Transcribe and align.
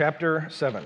chapter 0.00 0.48
7. 0.48 0.82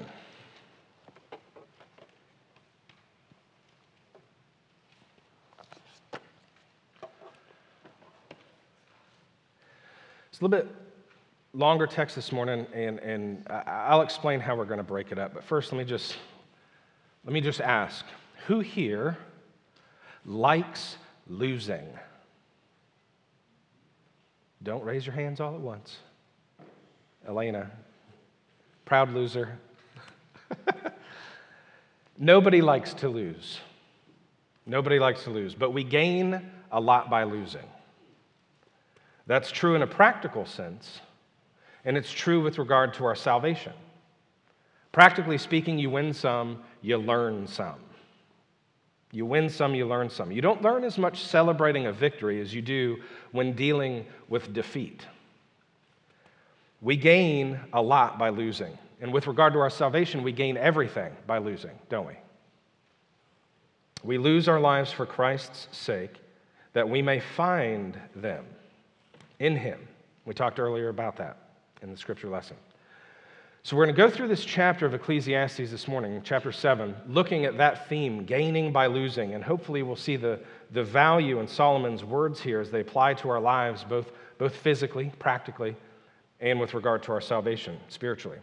It's 10.30 10.40
a 10.40 10.44
little 10.44 10.48
bit 10.48 10.66
longer 11.52 11.86
text 11.86 12.16
this 12.16 12.32
morning, 12.32 12.66
and, 12.74 12.98
and 12.98 13.46
I'll 13.48 14.02
explain 14.02 14.40
how 14.40 14.56
we're 14.56 14.64
going 14.64 14.78
to 14.78 14.82
break 14.82 15.12
it 15.12 15.18
up. 15.20 15.32
But 15.32 15.44
first, 15.44 15.70
let 15.70 15.78
me 15.78 15.84
just 15.84 16.16
let 17.24 17.32
me 17.32 17.40
just 17.40 17.60
ask: 17.60 18.04
Who 18.48 18.58
here 18.58 19.16
likes 20.26 20.96
losing? 21.28 21.86
Don't 24.64 24.82
raise 24.82 25.06
your 25.06 25.14
hands 25.14 25.38
all 25.38 25.54
at 25.54 25.60
once. 25.60 25.98
Elena, 27.28 27.70
proud 28.84 29.12
loser. 29.12 29.58
Nobody 32.18 32.60
likes 32.60 32.94
to 32.94 33.08
lose. 33.08 33.60
Nobody 34.66 34.98
likes 34.98 35.24
to 35.24 35.30
lose, 35.30 35.54
but 35.54 35.72
we 35.72 35.84
gain 35.84 36.40
a 36.72 36.80
lot 36.80 37.10
by 37.10 37.24
losing. 37.24 37.66
That's 39.26 39.50
true 39.50 39.74
in 39.74 39.82
a 39.82 39.86
practical 39.86 40.46
sense, 40.46 41.00
and 41.84 41.96
it's 41.96 42.12
true 42.12 42.42
with 42.42 42.58
regard 42.58 42.94
to 42.94 43.04
our 43.04 43.14
salvation. 43.14 43.72
Practically 44.92 45.38
speaking, 45.38 45.78
you 45.78 45.90
win 45.90 46.12
some, 46.12 46.62
you 46.80 46.96
learn 46.96 47.46
some. 47.46 47.80
You 49.10 49.26
win 49.26 49.48
some, 49.48 49.74
you 49.74 49.86
learn 49.86 50.10
some. 50.10 50.32
You 50.32 50.40
don't 50.40 50.62
learn 50.62 50.84
as 50.84 50.98
much 50.98 51.22
celebrating 51.22 51.86
a 51.86 51.92
victory 51.92 52.40
as 52.40 52.54
you 52.54 52.62
do 52.62 52.98
when 53.32 53.52
dealing 53.52 54.06
with 54.28 54.52
defeat. 54.52 55.06
We 56.84 56.96
gain 56.98 57.58
a 57.72 57.80
lot 57.80 58.18
by 58.18 58.28
losing. 58.28 58.76
And 59.00 59.10
with 59.10 59.26
regard 59.26 59.54
to 59.54 59.58
our 59.58 59.70
salvation, 59.70 60.22
we 60.22 60.32
gain 60.32 60.58
everything 60.58 61.16
by 61.26 61.38
losing, 61.38 61.70
don't 61.88 62.06
we? 62.06 62.12
We 64.04 64.18
lose 64.18 64.48
our 64.48 64.60
lives 64.60 64.92
for 64.92 65.06
Christ's 65.06 65.66
sake 65.72 66.16
that 66.74 66.86
we 66.86 67.00
may 67.00 67.20
find 67.20 67.98
them 68.14 68.44
in 69.38 69.56
Him. 69.56 69.80
We 70.26 70.34
talked 70.34 70.58
earlier 70.58 70.90
about 70.90 71.16
that 71.16 71.38
in 71.80 71.90
the 71.90 71.96
scripture 71.96 72.28
lesson. 72.28 72.56
So, 73.62 73.76
we're 73.76 73.86
going 73.86 73.96
to 73.96 74.02
go 74.02 74.10
through 74.10 74.28
this 74.28 74.44
chapter 74.44 74.84
of 74.84 74.92
Ecclesiastes 74.92 75.70
this 75.70 75.88
morning, 75.88 76.20
chapter 76.22 76.52
7, 76.52 76.94
looking 77.08 77.46
at 77.46 77.56
that 77.56 77.88
theme, 77.88 78.26
gaining 78.26 78.72
by 78.72 78.88
losing. 78.88 79.32
And 79.32 79.42
hopefully, 79.42 79.82
we'll 79.82 79.96
see 79.96 80.16
the, 80.16 80.38
the 80.72 80.84
value 80.84 81.40
in 81.40 81.48
Solomon's 81.48 82.04
words 82.04 82.42
here 82.42 82.60
as 82.60 82.70
they 82.70 82.80
apply 82.80 83.14
to 83.14 83.30
our 83.30 83.40
lives, 83.40 83.82
both, 83.84 84.12
both 84.36 84.54
physically, 84.54 85.10
practically, 85.18 85.76
and 86.44 86.60
with 86.60 86.74
regard 86.74 87.02
to 87.02 87.10
our 87.10 87.22
salvation 87.22 87.76
spiritually. 87.88 88.38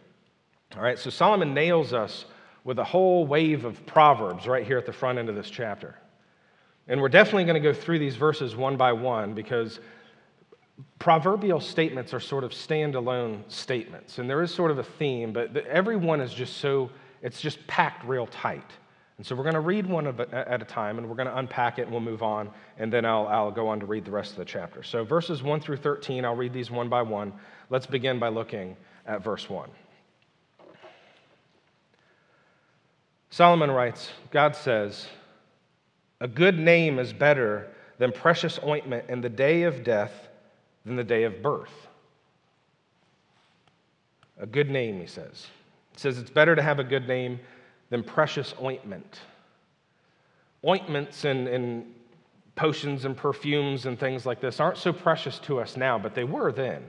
All 0.75 0.81
right, 0.81 0.97
so 0.97 1.11
Solomon 1.11 1.53
nails 1.53 1.93
us 1.93 2.25
with 2.63 2.79
a 2.79 2.83
whole 2.83 3.27
wave 3.27 3.63
of 3.63 3.85
proverbs 3.85 4.47
right 4.47 4.65
here 4.65 4.77
at 4.77 4.87
the 4.87 4.93
front 4.93 5.19
end 5.19 5.29
of 5.29 5.35
this 5.35 5.49
chapter. 5.49 5.95
And 6.87 6.99
we're 6.99 7.09
definitely 7.09 7.43
going 7.43 7.61
to 7.61 7.71
go 7.71 7.73
through 7.73 7.99
these 7.99 8.15
verses 8.15 8.55
one 8.55 8.75
by 8.75 8.91
one 8.91 9.35
because 9.35 9.79
proverbial 10.97 11.59
statements 11.59 12.11
are 12.11 12.19
sort 12.19 12.43
of 12.43 12.51
standalone 12.51 13.43
statements, 13.47 14.17
and 14.17 14.27
there 14.27 14.41
is 14.41 14.51
sort 14.51 14.71
of 14.71 14.79
a 14.79 14.83
theme, 14.83 15.31
but 15.31 15.55
every 15.67 15.95
one 15.95 16.21
is 16.21 16.33
just 16.33 16.57
so, 16.57 16.89
it's 17.21 17.39
just 17.39 17.65
packed 17.67 18.03
real 18.05 18.25
tight. 18.25 18.71
And 19.21 19.25
so 19.27 19.35
we're 19.35 19.43
going 19.43 19.53
to 19.53 19.59
read 19.59 19.85
one 19.85 20.07
at 20.07 20.63
a 20.63 20.65
time, 20.65 20.97
and 20.97 21.07
we're 21.07 21.15
going 21.15 21.27
to 21.27 21.37
unpack 21.37 21.77
it, 21.77 21.83
and 21.83 21.91
we'll 21.91 22.01
move 22.01 22.23
on, 22.23 22.49
and 22.79 22.91
then 22.91 23.05
I'll, 23.05 23.27
I'll 23.27 23.51
go 23.51 23.67
on 23.67 23.79
to 23.79 23.85
read 23.85 24.03
the 24.03 24.09
rest 24.09 24.31
of 24.31 24.37
the 24.37 24.45
chapter. 24.45 24.81
So 24.81 25.03
verses 25.03 25.43
1 25.43 25.59
through 25.59 25.77
13, 25.77 26.25
I'll 26.25 26.35
read 26.35 26.53
these 26.53 26.71
one 26.71 26.89
by 26.89 27.03
one. 27.03 27.31
Let's 27.69 27.85
begin 27.85 28.17
by 28.17 28.29
looking 28.29 28.75
at 29.05 29.23
verse 29.23 29.47
1. 29.47 29.69
Solomon 33.29 33.69
writes, 33.69 34.09
God 34.31 34.55
says, 34.55 35.05
A 36.19 36.27
good 36.27 36.57
name 36.57 36.97
is 36.97 37.13
better 37.13 37.69
than 37.99 38.11
precious 38.11 38.59
ointment 38.65 39.07
in 39.07 39.21
the 39.21 39.29
day 39.29 39.61
of 39.61 39.83
death 39.83 40.29
than 40.83 40.95
the 40.95 41.03
day 41.03 41.25
of 41.25 41.43
birth. 41.43 41.87
A 44.39 44.47
good 44.47 44.71
name, 44.71 44.99
he 44.99 45.05
says. 45.05 45.45
He 45.93 45.99
says 45.99 46.17
it's 46.17 46.31
better 46.31 46.55
to 46.55 46.63
have 46.63 46.79
a 46.79 46.83
good 46.83 47.07
name 47.07 47.39
than 47.91 48.03
precious 48.03 48.55
ointment. 48.59 49.19
Ointments 50.65 51.25
and, 51.25 51.47
and 51.47 51.85
potions 52.55 53.05
and 53.05 53.15
perfumes 53.15 53.85
and 53.85 53.99
things 53.99 54.25
like 54.25 54.41
this 54.41 54.59
aren't 54.59 54.77
so 54.77 54.91
precious 54.91 55.37
to 55.39 55.59
us 55.59 55.77
now, 55.77 55.99
but 55.99 56.15
they 56.15 56.23
were 56.23 56.51
then. 56.51 56.81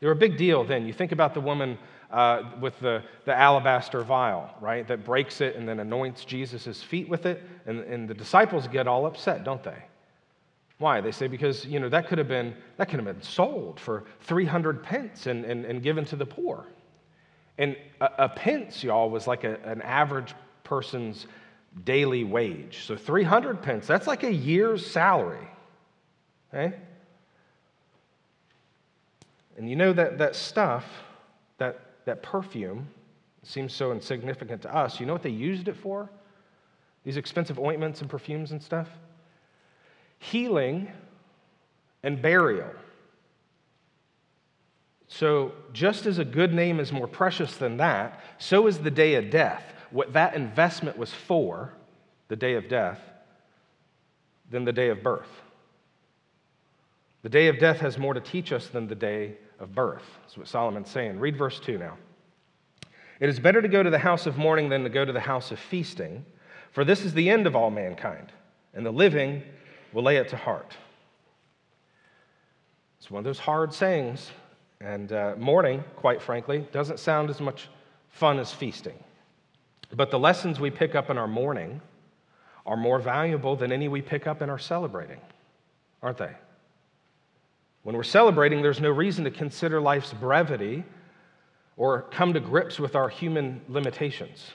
They 0.00 0.06
were 0.06 0.14
a 0.14 0.16
big 0.16 0.36
deal 0.36 0.64
then. 0.64 0.86
You 0.86 0.92
think 0.92 1.12
about 1.12 1.34
the 1.34 1.40
woman 1.40 1.78
uh, 2.10 2.42
with 2.60 2.78
the, 2.80 3.02
the 3.24 3.34
alabaster 3.34 4.02
vial, 4.02 4.50
right, 4.60 4.86
that 4.88 5.04
breaks 5.04 5.40
it 5.40 5.56
and 5.56 5.68
then 5.68 5.80
anoints 5.80 6.24
Jesus' 6.24 6.82
feet 6.82 7.08
with 7.08 7.26
it, 7.26 7.42
and, 7.66 7.80
and 7.80 8.08
the 8.08 8.14
disciples 8.14 8.66
get 8.68 8.88
all 8.88 9.06
upset, 9.06 9.44
don't 9.44 9.62
they? 9.62 9.82
Why? 10.78 11.00
They 11.00 11.12
say 11.12 11.26
because 11.26 11.64
you 11.64 11.80
know 11.80 11.88
that 11.88 12.06
could 12.06 12.18
have 12.18 12.28
been 12.28 12.54
that 12.76 12.90
could 12.90 12.98
have 12.98 13.06
been 13.06 13.22
sold 13.22 13.80
for 13.80 14.04
300 14.20 14.82
pence 14.82 15.26
and, 15.26 15.44
and, 15.46 15.64
and 15.64 15.82
given 15.82 16.04
to 16.06 16.16
the 16.16 16.26
poor. 16.26 16.66
And 17.56 17.76
a, 18.02 18.10
a 18.18 18.28
pence, 18.28 18.84
y'all, 18.84 19.08
was 19.08 19.26
like 19.26 19.44
a, 19.44 19.58
an 19.64 19.80
average 19.80 20.34
person's 20.66 21.26
daily 21.84 22.24
wage. 22.24 22.84
So 22.84 22.96
300 22.96 23.62
pence, 23.62 23.86
that's 23.86 24.06
like 24.06 24.22
a 24.22 24.32
year's 24.32 24.86
salary. 24.86 25.48
Okay? 26.52 26.76
And 29.56 29.68
you 29.68 29.76
know 29.76 29.92
that, 29.94 30.18
that 30.18 30.36
stuff, 30.36 30.84
that, 31.58 31.80
that 32.04 32.22
perfume, 32.22 32.88
seems 33.42 33.72
so 33.72 33.92
insignificant 33.92 34.62
to 34.62 34.74
us. 34.74 35.00
You 35.00 35.06
know 35.06 35.12
what 35.14 35.22
they 35.22 35.30
used 35.30 35.68
it 35.68 35.76
for? 35.76 36.10
These 37.04 37.16
expensive 37.16 37.58
ointments 37.58 38.00
and 38.00 38.10
perfumes 38.10 38.52
and 38.52 38.62
stuff? 38.62 38.88
healing, 40.18 40.90
and 42.02 42.20
burial. 42.20 42.70
So, 45.08 45.52
just 45.72 46.06
as 46.06 46.18
a 46.18 46.24
good 46.24 46.52
name 46.52 46.80
is 46.80 46.92
more 46.92 47.06
precious 47.06 47.56
than 47.56 47.76
that, 47.76 48.20
so 48.38 48.66
is 48.66 48.78
the 48.78 48.90
day 48.90 49.14
of 49.14 49.30
death. 49.30 49.62
What 49.90 50.12
that 50.14 50.34
investment 50.34 50.96
was 50.98 51.12
for, 51.12 51.72
the 52.28 52.36
day 52.36 52.54
of 52.54 52.68
death, 52.68 53.00
than 54.50 54.64
the 54.64 54.72
day 54.72 54.88
of 54.88 55.02
birth. 55.02 55.28
The 57.22 57.28
day 57.28 57.48
of 57.48 57.58
death 57.58 57.80
has 57.80 57.98
more 57.98 58.14
to 58.14 58.20
teach 58.20 58.52
us 58.52 58.68
than 58.68 58.86
the 58.86 58.94
day 58.94 59.36
of 59.58 59.74
birth. 59.74 60.04
That's 60.22 60.36
what 60.36 60.48
Solomon's 60.48 60.90
saying. 60.90 61.18
Read 61.18 61.36
verse 61.36 61.58
2 61.58 61.78
now. 61.78 61.96
It 63.18 63.28
is 63.28 63.40
better 63.40 63.62
to 63.62 63.68
go 63.68 63.82
to 63.82 63.90
the 63.90 63.98
house 63.98 64.26
of 64.26 64.36
mourning 64.36 64.68
than 64.68 64.82
to 64.84 64.90
go 64.90 65.04
to 65.04 65.12
the 65.12 65.20
house 65.20 65.50
of 65.50 65.58
feasting, 65.58 66.24
for 66.70 66.84
this 66.84 67.04
is 67.04 67.14
the 67.14 67.30
end 67.30 67.46
of 67.46 67.56
all 67.56 67.70
mankind, 67.70 68.32
and 68.74 68.84
the 68.84 68.90
living 68.90 69.42
will 69.92 70.02
lay 70.02 70.16
it 70.18 70.28
to 70.28 70.36
heart. 70.36 70.76
It's 72.98 73.10
one 73.10 73.20
of 73.20 73.24
those 73.24 73.38
hard 73.38 73.72
sayings, 73.72 74.30
and 74.80 75.10
uh, 75.12 75.34
mourning, 75.38 75.82
quite 75.96 76.20
frankly, 76.20 76.66
doesn't 76.72 76.98
sound 76.98 77.30
as 77.30 77.40
much 77.40 77.68
fun 78.08 78.38
as 78.38 78.52
feasting. 78.52 78.98
But 79.94 80.10
the 80.10 80.18
lessons 80.18 80.58
we 80.58 80.70
pick 80.70 80.94
up 80.94 81.10
in 81.10 81.18
our 81.18 81.28
mourning 81.28 81.80
are 82.64 82.76
more 82.76 82.98
valuable 82.98 83.56
than 83.56 83.70
any 83.70 83.88
we 83.88 84.02
pick 84.02 84.26
up 84.26 84.42
in 84.42 84.50
our 84.50 84.58
celebrating, 84.58 85.20
aren't 86.02 86.18
they? 86.18 86.34
When 87.84 87.96
we're 87.96 88.02
celebrating, 88.02 88.62
there's 88.62 88.80
no 88.80 88.90
reason 88.90 89.24
to 89.24 89.30
consider 89.30 89.80
life's 89.80 90.12
brevity 90.12 90.84
or 91.76 92.02
come 92.10 92.32
to 92.32 92.40
grips 92.40 92.80
with 92.80 92.96
our 92.96 93.08
human 93.08 93.60
limitations. 93.68 94.50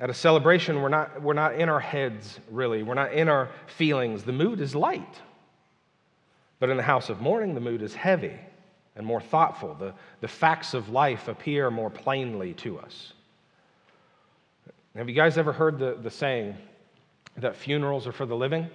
At 0.00 0.08
a 0.08 0.14
celebration, 0.14 0.80
we're 0.80 0.88
not, 0.88 1.20
we're 1.20 1.34
not 1.34 1.56
in 1.56 1.68
our 1.68 1.80
heads, 1.80 2.38
really. 2.50 2.82
We're 2.82 2.94
not 2.94 3.12
in 3.12 3.28
our 3.28 3.50
feelings. 3.66 4.22
The 4.22 4.32
mood 4.32 4.60
is 4.60 4.74
light. 4.74 5.20
But 6.60 6.70
in 6.70 6.76
the 6.76 6.82
house 6.82 7.10
of 7.10 7.20
mourning, 7.20 7.54
the 7.54 7.60
mood 7.60 7.82
is 7.82 7.94
heavy 7.94 8.38
and 8.96 9.04
more 9.04 9.20
thoughtful. 9.20 9.74
The, 9.74 9.92
the 10.20 10.28
facts 10.28 10.72
of 10.72 10.88
life 10.88 11.28
appear 11.28 11.70
more 11.70 11.90
plainly 11.90 12.54
to 12.54 12.78
us. 12.78 13.12
Have 14.98 15.08
you 15.08 15.14
guys 15.14 15.38
ever 15.38 15.52
heard 15.52 15.78
the, 15.78 15.96
the 16.02 16.10
saying 16.10 16.56
that 17.36 17.54
funerals 17.54 18.08
are 18.08 18.12
for 18.12 18.26
the 18.26 18.34
living? 18.34 18.68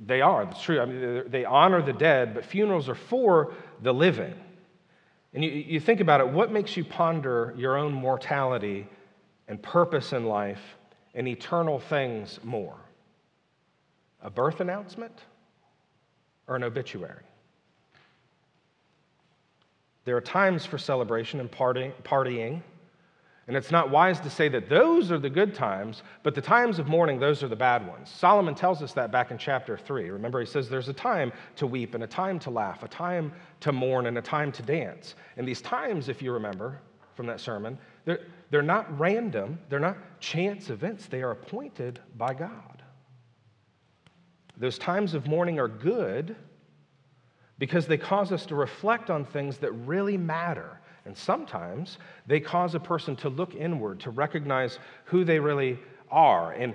They 0.00 0.20
are, 0.20 0.42
it's 0.42 0.60
true. 0.60 0.80
I 0.80 0.86
mean, 0.86 1.24
they 1.28 1.44
honor 1.44 1.82
the 1.82 1.92
dead, 1.92 2.34
but 2.34 2.44
funerals 2.44 2.88
are 2.88 2.96
for 2.96 3.54
the 3.80 3.94
living. 3.94 4.34
And 5.34 5.44
you, 5.44 5.50
you 5.52 5.78
think 5.78 6.00
about 6.00 6.20
it, 6.20 6.30
what 6.30 6.50
makes 6.50 6.76
you 6.76 6.84
ponder 6.84 7.54
your 7.56 7.76
own 7.76 7.92
mortality 7.92 8.88
and 9.46 9.62
purpose 9.62 10.12
in 10.12 10.26
life 10.26 10.76
and 11.14 11.28
eternal 11.28 11.78
things 11.78 12.40
more? 12.42 12.76
A 14.20 14.30
birth 14.30 14.58
announcement 14.58 15.16
or 16.48 16.56
an 16.56 16.64
obituary? 16.64 17.22
There 20.06 20.16
are 20.16 20.20
times 20.20 20.66
for 20.66 20.76
celebration 20.76 21.38
and 21.38 21.48
party, 21.48 21.92
partying 22.02 22.62
And 23.48 23.56
it's 23.56 23.72
not 23.72 23.90
wise 23.90 24.20
to 24.20 24.30
say 24.30 24.48
that 24.50 24.68
those 24.68 25.10
are 25.10 25.18
the 25.18 25.28
good 25.28 25.52
times, 25.52 26.02
but 26.22 26.34
the 26.34 26.40
times 26.40 26.78
of 26.78 26.86
mourning, 26.86 27.18
those 27.18 27.42
are 27.42 27.48
the 27.48 27.56
bad 27.56 27.86
ones. 27.86 28.08
Solomon 28.08 28.54
tells 28.54 28.82
us 28.82 28.92
that 28.92 29.10
back 29.10 29.32
in 29.32 29.38
chapter 29.38 29.76
3. 29.76 30.10
Remember, 30.10 30.38
he 30.38 30.46
says 30.46 30.68
there's 30.68 30.88
a 30.88 30.92
time 30.92 31.32
to 31.56 31.66
weep 31.66 31.94
and 31.94 32.04
a 32.04 32.06
time 32.06 32.38
to 32.40 32.50
laugh, 32.50 32.84
a 32.84 32.88
time 32.88 33.32
to 33.60 33.72
mourn 33.72 34.06
and 34.06 34.16
a 34.16 34.22
time 34.22 34.52
to 34.52 34.62
dance. 34.62 35.16
And 35.36 35.46
these 35.46 35.60
times, 35.60 36.08
if 36.08 36.22
you 36.22 36.32
remember 36.32 36.78
from 37.14 37.26
that 37.26 37.40
sermon, 37.40 37.78
they're, 38.04 38.20
they're 38.50 38.62
not 38.62 38.98
random, 38.98 39.58
they're 39.68 39.80
not 39.80 39.98
chance 40.20 40.70
events, 40.70 41.06
they 41.06 41.22
are 41.22 41.32
appointed 41.32 41.98
by 42.16 42.34
God. 42.34 42.82
Those 44.56 44.78
times 44.78 45.14
of 45.14 45.26
mourning 45.26 45.58
are 45.58 45.68
good 45.68 46.36
because 47.58 47.86
they 47.86 47.98
cause 47.98 48.30
us 48.30 48.46
to 48.46 48.54
reflect 48.54 49.10
on 49.10 49.24
things 49.24 49.58
that 49.58 49.72
really 49.72 50.16
matter 50.16 50.78
and 51.04 51.16
sometimes 51.16 51.98
they 52.26 52.40
cause 52.40 52.74
a 52.74 52.80
person 52.80 53.16
to 53.16 53.28
look 53.28 53.54
inward, 53.54 54.00
to 54.00 54.10
recognize 54.10 54.78
who 55.04 55.24
they 55.24 55.38
really 55.38 55.78
are. 56.10 56.52
And, 56.52 56.74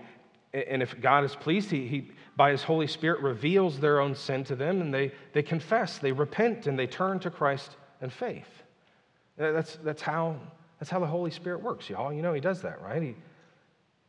and 0.54 0.82
if 0.82 1.00
God 1.00 1.24
is 1.24 1.36
pleased, 1.36 1.72
he, 1.72 1.88
he, 1.88 2.12
by 2.36 2.52
His 2.52 2.64
Holy 2.64 2.88
Spirit, 2.88 3.22
reveals 3.22 3.80
their 3.80 4.00
own 4.00 4.16
sin 4.16 4.44
to 4.46 4.56
them, 4.56 4.82
and 4.82 4.94
they, 4.94 5.12
they 5.34 5.44
confess, 5.44 5.98
they 5.98 6.12
repent, 6.12 6.68
and 6.68 6.78
they 6.78 6.88
turn 6.88 7.20
to 7.20 7.30
Christ 7.30 7.78
in 8.02 8.10
faith. 8.10 8.64
That's, 9.38 9.76
that's, 9.78 10.02
how, 10.02 10.36
that's 10.80 10.90
how 10.90 11.00
the 11.00 11.08
Holy 11.08 11.32
Spirit 11.32 11.62
works, 11.62 11.90
y'all. 11.90 12.12
You 12.12 12.22
know, 12.22 12.34
He 12.34 12.42
does 12.42 12.62
that, 12.64 12.82
right? 12.82 13.02
He, 13.02 13.16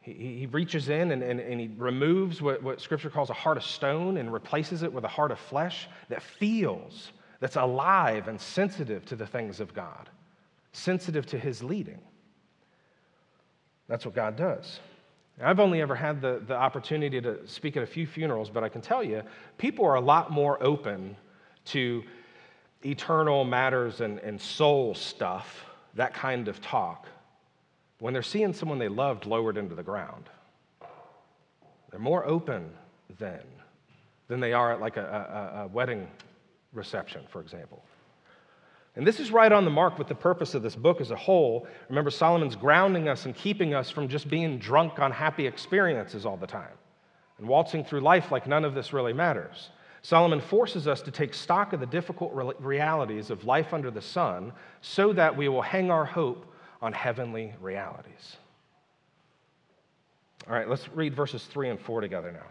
he, 0.01 0.39
he 0.39 0.47
reaches 0.47 0.89
in 0.89 1.13
and, 1.13 1.23
and, 1.23 1.41
and 1.41 1.61
he 1.61 1.71
removes 1.77 2.41
what, 2.41 2.63
what 2.63 2.81
Scripture 2.81 3.11
calls 3.11 3.31
a 3.31 3.35
heart 3.35 3.57
of 3.57 3.63
stone 3.63 4.17
and 4.17 4.33
replaces 4.33 4.83
it 4.83 4.93
with 4.93 5.05
a 5.05 5.09
heart 5.09 5.31
of 5.31 5.39
flesh 5.39 5.89
that 6.09 6.23
feels 6.23 7.13
that's 7.41 7.57
alive 7.57 8.29
and 8.29 8.41
sensitive 8.41 9.05
to 9.07 9.17
the 9.17 9.27
things 9.27 9.61
of 9.61 9.75
God, 9.75 10.09
sensitive 10.73 11.27
to 11.27 11.39
His 11.39 11.63
leading. 11.63 12.01
That's 13.89 14.05
what 14.05 14.15
God 14.15 14.37
does. 14.37 14.81
I've 15.41 15.61
only 15.61 15.81
ever 15.81 15.95
had 15.95 16.21
the, 16.21 16.43
the 16.47 16.57
opportunity 16.57 17.21
to 17.21 17.47
speak 17.47 17.77
at 17.77 17.83
a 17.83 17.87
few 17.87 18.07
funerals, 18.07 18.51
but 18.51 18.65
I 18.65 18.69
can 18.69 18.81
tell 18.81 19.05
you, 19.05 19.23
people 19.57 19.87
are 19.87 19.95
a 19.95 20.01
lot 20.01 20.31
more 20.33 20.61
open 20.63 21.17
to 21.67 22.03
eternal 22.85 23.45
matters 23.45 24.01
and, 24.01 24.19
and 24.19 24.41
soul 24.41 24.95
stuff, 24.95 25.65
that 25.95 26.13
kind 26.13 26.49
of 26.49 26.61
talk, 26.61 27.07
when 28.01 28.13
they're 28.13 28.23
seeing 28.23 28.53
someone 28.53 28.79
they 28.79 28.89
loved 28.89 29.27
lowered 29.27 29.57
into 29.57 29.75
the 29.75 29.83
ground. 29.83 30.29
They're 31.91 32.01
more 32.01 32.27
open 32.27 32.71
then 33.19 33.43
than 34.27 34.41
they 34.41 34.53
are 34.53 34.73
at 34.73 34.81
like 34.81 34.97
a, 34.97 35.55
a, 35.57 35.63
a 35.63 35.67
wedding 35.69 36.07
reception, 36.73 37.23
for 37.31 37.41
example. 37.41 37.83
And 38.97 39.07
this 39.07 39.21
is 39.21 39.31
right 39.31 39.53
on 39.53 39.65
the 39.65 39.71
mark 39.71 39.97
with 39.97 40.09
the 40.09 40.15
purpose 40.15 40.55
of 40.55 40.63
this 40.63 40.75
book 40.75 41.01
as 41.01 41.13
a 41.13 41.17
whole. 41.17 41.69
Remember, 41.89 42.11
Solomon's 42.11 42.57
grounding 42.57 43.09
us 43.09 43.27
and 43.27 43.35
keeping 43.35 43.73
us 43.73 43.91
from 43.91 44.09
just 44.09 44.29
being 44.29 44.59
drunk 44.59 44.99
on 44.99 45.13
happy 45.13 45.47
experiences 45.47 46.27
all 46.27 46.37
the 46.37 46.47
time 46.49 46.73
and 47.39 47.47
waltzing 47.47 47.85
through 47.85 48.01
life 48.01 48.33
like 48.33 48.47
none 48.49 48.65
of 48.65 48.75
this 48.75 48.93
really 48.93 49.13
matters. 49.13 49.71
Solomon 50.03 50.41
forces 50.41 50.89
us 50.89 51.01
to 51.03 51.11
take 51.11 51.33
stock 51.33 51.73
of 51.73 51.81
the 51.81 51.87
difficult 51.87 52.33
realities 52.59 53.31
of 53.31 53.45
life 53.45 53.73
under 53.73 53.91
the 53.91 54.01
sun 54.03 54.53
so 54.81 55.13
that 55.13 55.37
we 55.37 55.49
will 55.49 55.63
hang 55.63 55.91
our 55.91 56.05
hope 56.05 56.53
on 56.83 56.93
heavenly 56.93 57.55
realities. 57.61 58.37
All 60.49 60.55
right, 60.55 60.69
let's 60.69 60.89
read 60.89 61.15
verses 61.15 61.45
3 61.45 61.71
and 61.71 61.81
4 61.81 62.01
together 62.01 62.33
now. 62.33 62.47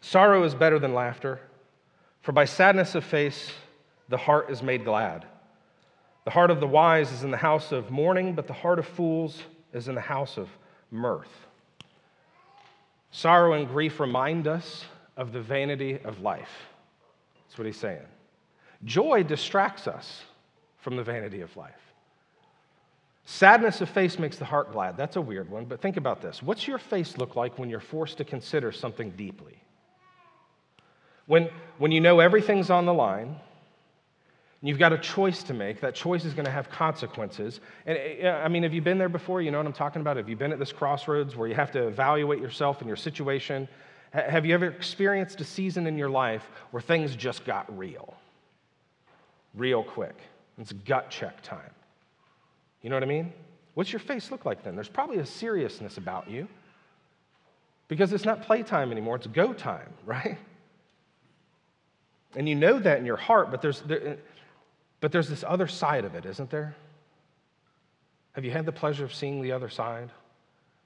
Sorrow 0.00 0.42
is 0.42 0.54
better 0.54 0.78
than 0.78 0.94
laughter 0.94 1.40
for 2.22 2.32
by 2.32 2.44
sadness 2.44 2.94
of 2.94 3.04
face, 3.04 3.52
the 4.08 4.16
heart 4.16 4.50
is 4.50 4.62
made 4.62 4.84
glad. 4.84 5.24
The 6.24 6.30
heart 6.30 6.50
of 6.50 6.60
the 6.60 6.66
wise 6.66 7.12
is 7.12 7.24
in 7.24 7.30
the 7.30 7.36
house 7.36 7.72
of 7.72 7.90
mourning, 7.90 8.34
but 8.34 8.46
the 8.46 8.52
heart 8.52 8.78
of 8.78 8.86
fools 8.86 9.42
is 9.72 9.88
in 9.88 9.94
the 9.94 10.00
house 10.00 10.36
of 10.36 10.48
mirth. 10.90 11.30
Sorrow 13.10 13.54
and 13.54 13.66
grief 13.66 13.98
remind 13.98 14.46
us 14.46 14.84
of 15.16 15.32
the 15.32 15.40
vanity 15.40 15.98
of 16.04 16.20
life. 16.20 16.50
That's 17.46 17.58
what 17.58 17.66
he's 17.66 17.76
saying. 17.76 18.06
Joy 18.84 19.22
distracts 19.22 19.86
us 19.88 20.22
from 20.78 20.96
the 20.96 21.02
vanity 21.02 21.40
of 21.40 21.56
life. 21.56 21.74
Sadness 23.24 23.80
of 23.80 23.88
face 23.88 24.18
makes 24.18 24.36
the 24.38 24.44
heart 24.44 24.72
glad. 24.72 24.96
That's 24.96 25.16
a 25.16 25.20
weird 25.20 25.50
one, 25.50 25.64
but 25.64 25.80
think 25.80 25.96
about 25.96 26.20
this. 26.20 26.42
What's 26.42 26.66
your 26.66 26.78
face 26.78 27.18
look 27.18 27.36
like 27.36 27.58
when 27.58 27.68
you're 27.68 27.80
forced 27.80 28.18
to 28.18 28.24
consider 28.24 28.72
something 28.72 29.10
deeply? 29.10 29.56
When, 31.30 31.48
when 31.78 31.92
you 31.92 32.00
know 32.00 32.18
everything's 32.18 32.70
on 32.70 32.86
the 32.86 32.92
line, 32.92 33.28
and 33.28 34.68
you've 34.68 34.80
got 34.80 34.92
a 34.92 34.98
choice 34.98 35.44
to 35.44 35.54
make, 35.54 35.80
that 35.80 35.94
choice 35.94 36.24
is 36.24 36.34
going 36.34 36.44
to 36.44 36.50
have 36.50 36.68
consequences. 36.70 37.60
And 37.86 37.96
uh, 38.24 38.30
I 38.30 38.48
mean, 38.48 38.64
have 38.64 38.74
you 38.74 38.82
been 38.82 38.98
there 38.98 39.08
before? 39.08 39.40
You 39.40 39.52
know 39.52 39.58
what 39.58 39.66
I'm 39.68 39.72
talking 39.72 40.00
about? 40.00 40.16
Have 40.16 40.28
you 40.28 40.34
been 40.34 40.50
at 40.50 40.58
this 40.58 40.72
crossroads 40.72 41.36
where 41.36 41.46
you 41.46 41.54
have 41.54 41.70
to 41.70 41.86
evaluate 41.86 42.40
yourself 42.40 42.80
and 42.80 42.88
your 42.88 42.96
situation? 42.96 43.68
Have 44.12 44.44
you 44.44 44.54
ever 44.54 44.66
experienced 44.66 45.40
a 45.40 45.44
season 45.44 45.86
in 45.86 45.96
your 45.96 46.10
life 46.10 46.50
where 46.72 46.80
things 46.80 47.14
just 47.14 47.44
got 47.44 47.78
real? 47.78 48.12
Real 49.54 49.84
quick. 49.84 50.16
It's 50.58 50.72
gut 50.72 51.10
check 51.10 51.40
time. 51.44 51.70
You 52.82 52.90
know 52.90 52.96
what 52.96 53.04
I 53.04 53.06
mean? 53.06 53.32
What's 53.74 53.92
your 53.92 54.00
face 54.00 54.32
look 54.32 54.44
like 54.44 54.64
then? 54.64 54.74
There's 54.74 54.88
probably 54.88 55.18
a 55.18 55.26
seriousness 55.26 55.96
about 55.96 56.28
you 56.28 56.48
because 57.86 58.12
it's 58.12 58.24
not 58.24 58.42
playtime 58.42 58.90
anymore, 58.90 59.14
it's 59.14 59.28
go 59.28 59.52
time, 59.52 59.92
right? 60.04 60.36
And 62.36 62.48
you 62.48 62.54
know 62.54 62.78
that 62.78 62.98
in 62.98 63.04
your 63.04 63.16
heart, 63.16 63.50
but 63.50 63.60
there's, 63.60 63.80
there, 63.82 64.16
but 65.00 65.12
there's 65.12 65.28
this 65.28 65.44
other 65.46 65.66
side 65.66 66.04
of 66.04 66.14
it, 66.14 66.26
isn't 66.26 66.50
there? 66.50 66.74
Have 68.32 68.44
you 68.44 68.50
had 68.50 68.66
the 68.66 68.72
pleasure 68.72 69.04
of 69.04 69.14
seeing 69.14 69.42
the 69.42 69.52
other 69.52 69.68
side? 69.68 70.10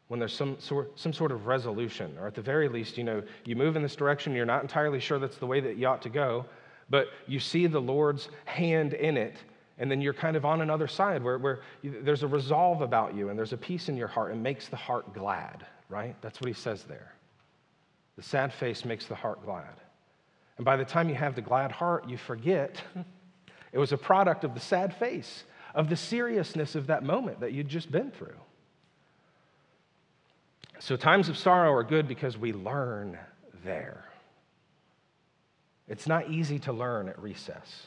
When 0.08 0.20
there's 0.20 0.34
some 0.34 0.58
sort, 0.58 0.98
some 0.98 1.12
sort 1.12 1.32
of 1.32 1.46
resolution, 1.46 2.16
or 2.18 2.26
at 2.26 2.34
the 2.34 2.42
very 2.42 2.68
least, 2.68 2.98
you 2.98 3.04
know, 3.04 3.22
you 3.44 3.56
move 3.56 3.76
in 3.76 3.82
this 3.82 3.96
direction, 3.96 4.34
you're 4.34 4.46
not 4.46 4.62
entirely 4.62 5.00
sure 5.00 5.18
that's 5.18 5.38
the 5.38 5.46
way 5.46 5.60
that 5.60 5.76
you 5.76 5.86
ought 5.86 6.02
to 6.02 6.10
go, 6.10 6.44
but 6.90 7.08
you 7.26 7.40
see 7.40 7.66
the 7.66 7.80
Lord's 7.80 8.28
hand 8.44 8.92
in 8.92 9.16
it, 9.16 9.36
and 9.78 9.90
then 9.90 10.00
you're 10.00 10.14
kind 10.14 10.36
of 10.36 10.44
on 10.44 10.60
another 10.60 10.86
side 10.86 11.22
where, 11.22 11.38
where 11.38 11.60
you, 11.82 12.02
there's 12.02 12.22
a 12.22 12.28
resolve 12.28 12.80
about 12.80 13.14
you 13.14 13.28
and 13.28 13.38
there's 13.38 13.52
a 13.52 13.56
peace 13.56 13.88
in 13.88 13.96
your 13.96 14.08
heart 14.08 14.32
and 14.32 14.42
makes 14.42 14.68
the 14.68 14.76
heart 14.76 15.12
glad, 15.14 15.66
right? 15.88 16.14
That's 16.20 16.40
what 16.40 16.48
he 16.48 16.54
says 16.54 16.84
there. 16.84 17.14
The 18.16 18.22
sad 18.22 18.52
face 18.52 18.84
makes 18.84 19.06
the 19.06 19.14
heart 19.14 19.44
glad. 19.44 19.74
And 20.56 20.64
by 20.64 20.76
the 20.76 20.84
time 20.84 21.08
you 21.08 21.14
have 21.14 21.34
the 21.34 21.40
glad 21.40 21.72
heart, 21.72 22.08
you 22.08 22.16
forget 22.16 22.82
it 23.72 23.78
was 23.78 23.92
a 23.92 23.98
product 23.98 24.44
of 24.44 24.54
the 24.54 24.60
sad 24.60 24.94
face, 24.96 25.44
of 25.74 25.88
the 25.88 25.96
seriousness 25.96 26.74
of 26.74 26.86
that 26.86 27.02
moment 27.02 27.40
that 27.40 27.52
you'd 27.52 27.68
just 27.68 27.90
been 27.90 28.10
through. 28.12 28.36
So, 30.78 30.96
times 30.96 31.28
of 31.28 31.38
sorrow 31.38 31.72
are 31.72 31.84
good 31.84 32.06
because 32.06 32.36
we 32.36 32.52
learn 32.52 33.18
there. 33.64 34.04
It's 35.88 36.06
not 36.06 36.30
easy 36.30 36.58
to 36.60 36.72
learn 36.72 37.08
at 37.08 37.18
recess. 37.18 37.86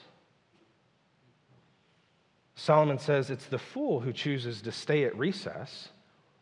Solomon 2.56 2.98
says 2.98 3.30
it's 3.30 3.46
the 3.46 3.60
fool 3.60 4.00
who 4.00 4.12
chooses 4.12 4.62
to 4.64 4.72
stay 4.72 5.04
at 5.04 5.16
recess 5.18 5.90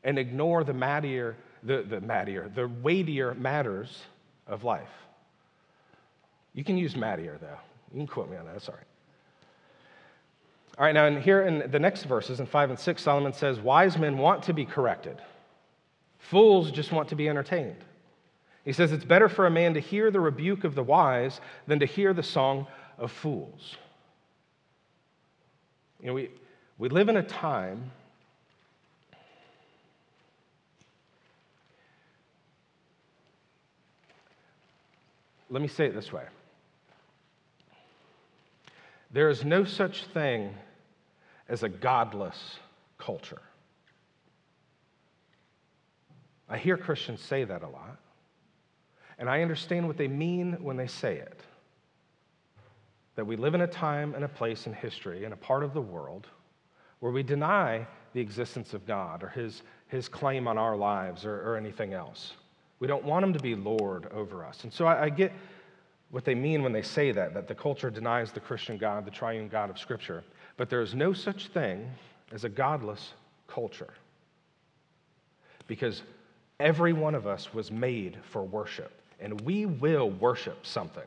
and 0.03 0.17
ignore 0.17 0.63
the 0.63 0.73
mattier, 0.73 1.35
the, 1.61 1.83
the 1.83 1.99
mattier, 1.99 2.53
the 2.53 2.67
weightier 2.67 3.33
matters 3.35 4.03
of 4.47 4.63
life. 4.63 5.04
You 6.55 6.63
can 6.63 6.77
use 6.77 6.95
Mattier, 6.95 7.39
though. 7.39 7.59
You 7.93 7.99
can 7.99 8.07
quote 8.07 8.31
me 8.31 8.37
on 8.37 8.45
that. 8.45 8.53
Right. 8.53 8.77
All 10.77 10.85
right, 10.85 10.93
now 10.93 11.05
in 11.05 11.21
here 11.21 11.43
in 11.43 11.69
the 11.69 11.79
next 11.79 12.03
verses, 12.03 12.39
in 12.39 12.45
5 12.45 12.71
and 12.71 12.79
6, 12.79 13.01
Solomon 13.01 13.33
says, 13.33 13.59
Wise 13.59 13.97
men 13.97 14.17
want 14.17 14.43
to 14.43 14.53
be 14.53 14.65
corrected, 14.65 15.21
fools 16.17 16.71
just 16.71 16.91
want 16.91 17.09
to 17.09 17.15
be 17.15 17.29
entertained. 17.29 17.83
He 18.63 18.73
says, 18.73 18.91
It's 18.91 19.05
better 19.05 19.29
for 19.29 19.45
a 19.45 19.51
man 19.51 19.73
to 19.75 19.79
hear 19.79 20.09
the 20.09 20.19
rebuke 20.19 20.63
of 20.63 20.75
the 20.75 20.83
wise 20.83 21.39
than 21.67 21.79
to 21.79 21.85
hear 21.85 22.13
the 22.13 22.23
song 22.23 22.67
of 22.97 23.11
fools. 23.11 23.75
You 25.99 26.07
know, 26.07 26.13
we, 26.13 26.29
we 26.77 26.89
live 26.89 27.09
in 27.09 27.17
a 27.17 27.23
time 27.23 27.91
let 35.49 35.61
me 35.61 35.67
say 35.67 35.85
it 35.85 35.93
this 35.93 36.11
way 36.11 36.23
there 39.15 39.29
is 39.29 39.45
no 39.45 39.63
such 39.63 40.03
thing 40.07 40.53
as 41.47 41.63
a 41.63 41.69
godless 41.69 42.59
culture. 42.97 43.41
I 46.49 46.57
hear 46.57 46.75
Christians 46.75 47.21
say 47.21 47.45
that 47.45 47.63
a 47.63 47.67
lot, 47.69 47.97
and 49.17 49.29
I 49.29 49.41
understand 49.41 49.87
what 49.87 49.95
they 49.95 50.09
mean 50.09 50.57
when 50.61 50.75
they 50.75 50.87
say 50.87 51.15
it. 51.15 51.39
That 53.15 53.25
we 53.25 53.37
live 53.37 53.55
in 53.55 53.61
a 53.61 53.67
time 53.67 54.15
and 54.15 54.25
a 54.25 54.27
place 54.27 54.67
in 54.67 54.73
history, 54.73 55.23
in 55.23 55.31
a 55.31 55.37
part 55.37 55.63
of 55.63 55.73
the 55.73 55.79
world, 55.79 56.27
where 56.99 57.13
we 57.13 57.23
deny 57.23 57.87
the 58.11 58.19
existence 58.19 58.73
of 58.73 58.85
God 58.85 59.23
or 59.23 59.29
his, 59.29 59.61
his 59.87 60.09
claim 60.09 60.45
on 60.45 60.57
our 60.57 60.75
lives 60.75 61.23
or, 61.23 61.35
or 61.49 61.55
anything 61.55 61.93
else. 61.93 62.33
We 62.79 62.87
don't 62.87 63.05
want 63.05 63.23
him 63.23 63.31
to 63.31 63.39
be 63.39 63.55
Lord 63.55 64.07
over 64.11 64.43
us. 64.43 64.65
And 64.65 64.73
so 64.73 64.85
I, 64.85 65.03
I 65.03 65.09
get 65.09 65.31
what 66.11 66.25
they 66.25 66.35
mean 66.35 66.63
when 66.63 66.71
they 66.71 66.81
say 66.81 67.11
that, 67.11 67.33
that 67.33 67.47
the 67.47 67.55
culture 67.55 67.89
denies 67.89 68.31
the 68.31 68.39
Christian 68.39 68.77
God, 68.77 69.05
the 69.05 69.11
triune 69.11 69.47
God 69.47 69.69
of 69.69 69.79
Scripture. 69.79 70.23
But 70.57 70.69
there 70.69 70.81
is 70.81 70.95
no 70.95 71.13
such 71.13 71.47
thing 71.47 71.89
as 72.31 72.43
a 72.43 72.49
godless 72.49 73.13
culture. 73.47 73.93
Because 75.67 76.03
every 76.59 76.93
one 76.93 77.15
of 77.15 77.27
us 77.27 77.53
was 77.53 77.71
made 77.71 78.17
for 78.29 78.43
worship, 78.43 78.91
and 79.19 79.41
we 79.41 79.65
will 79.65 80.11
worship 80.11 80.65
something. 80.65 81.03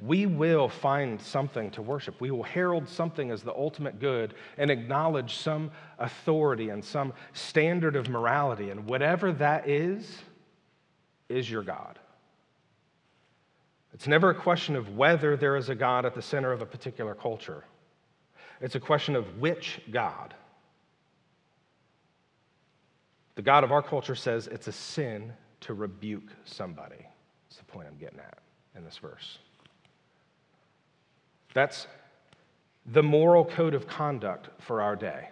We 0.00 0.24
will 0.24 0.68
find 0.68 1.20
something 1.20 1.70
to 1.72 1.82
worship. 1.82 2.20
We 2.20 2.30
will 2.30 2.42
herald 2.42 2.88
something 2.88 3.30
as 3.30 3.42
the 3.42 3.52
ultimate 3.52 4.00
good 4.00 4.32
and 4.56 4.70
acknowledge 4.70 5.36
some 5.36 5.70
authority 5.98 6.70
and 6.70 6.82
some 6.82 7.12
standard 7.34 7.96
of 7.96 8.08
morality. 8.08 8.70
And 8.70 8.86
whatever 8.86 9.30
that 9.32 9.68
is, 9.68 10.22
is 11.28 11.50
your 11.50 11.62
God. 11.62 11.98
It's 14.00 14.08
never 14.08 14.30
a 14.30 14.34
question 14.34 14.76
of 14.76 14.96
whether 14.96 15.36
there 15.36 15.56
is 15.56 15.68
a 15.68 15.74
God 15.74 16.06
at 16.06 16.14
the 16.14 16.22
center 16.22 16.52
of 16.52 16.62
a 16.62 16.64
particular 16.64 17.14
culture, 17.14 17.64
it's 18.62 18.74
a 18.74 18.80
question 18.80 19.14
of 19.14 19.40
which 19.40 19.78
God. 19.90 20.32
The 23.34 23.42
God 23.42 23.62
of 23.62 23.72
our 23.72 23.82
culture 23.82 24.14
says 24.14 24.46
it's 24.46 24.68
a 24.68 24.72
sin 24.72 25.34
to 25.60 25.74
rebuke 25.74 26.30
somebody. 26.46 26.96
That's 26.96 27.58
the 27.58 27.64
point 27.64 27.88
I'm 27.88 27.98
getting 27.98 28.20
at 28.20 28.38
in 28.74 28.84
this 28.84 28.96
verse. 28.96 29.36
That's 31.52 31.86
the 32.86 33.02
moral 33.02 33.44
code 33.44 33.74
of 33.74 33.86
conduct 33.86 34.48
for 34.62 34.80
our 34.80 34.96
day. 34.96 35.28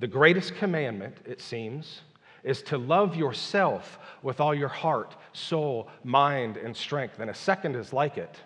The 0.00 0.08
greatest 0.08 0.56
commandment, 0.56 1.18
it 1.24 1.40
seems, 1.40 2.00
is 2.44 2.62
to 2.62 2.78
love 2.78 3.16
yourself 3.16 3.98
with 4.22 4.40
all 4.40 4.54
your 4.54 4.68
heart, 4.68 5.16
soul, 5.32 5.88
mind, 6.04 6.56
and 6.56 6.76
strength. 6.76 7.18
And 7.18 7.30
a 7.30 7.34
second 7.34 7.74
is 7.74 7.92
like 7.92 8.16
it 8.18 8.38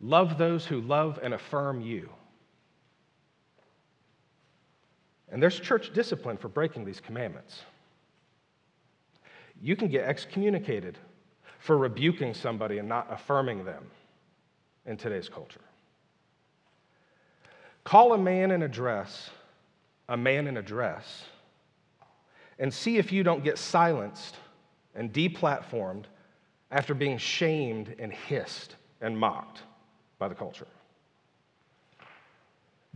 love 0.00 0.36
those 0.36 0.66
who 0.66 0.80
love 0.80 1.18
and 1.22 1.32
affirm 1.32 1.80
you. 1.80 2.10
And 5.30 5.42
there's 5.42 5.58
church 5.58 5.92
discipline 5.92 6.36
for 6.36 6.48
breaking 6.48 6.84
these 6.84 7.00
commandments. 7.00 7.62
You 9.62 9.76
can 9.76 9.88
get 9.88 10.04
excommunicated 10.04 10.98
for 11.58 11.78
rebuking 11.78 12.34
somebody 12.34 12.78
and 12.78 12.88
not 12.88 13.06
affirming 13.10 13.64
them 13.64 13.86
in 14.84 14.96
today's 14.96 15.28
culture. 15.28 15.62
Call 17.84 18.12
a 18.12 18.18
man 18.18 18.50
in 18.50 18.62
a 18.62 18.68
dress 18.68 19.30
a 20.08 20.16
man 20.16 20.46
in 20.46 20.56
a 20.56 20.62
dress 20.62 21.24
and 22.58 22.72
see 22.72 22.98
if 22.98 23.12
you 23.12 23.22
don't 23.22 23.44
get 23.44 23.58
silenced 23.58 24.36
and 24.94 25.12
deplatformed 25.12 26.04
after 26.70 26.94
being 26.94 27.18
shamed 27.18 27.94
and 27.98 28.12
hissed 28.12 28.76
and 29.00 29.18
mocked 29.18 29.62
by 30.18 30.28
the 30.28 30.34
culture. 30.34 30.66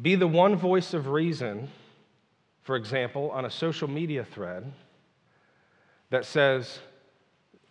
Be 0.01 0.15
the 0.15 0.27
one 0.27 0.57
voice 0.57 0.95
of 0.95 1.09
reason, 1.09 1.69
for 2.63 2.77
example, 2.77 3.31
on 3.33 3.45
a 3.45 3.51
social 3.51 3.89
media 3.89 4.25
thread 4.25 4.73
that 6.09 6.25
says, 6.25 6.79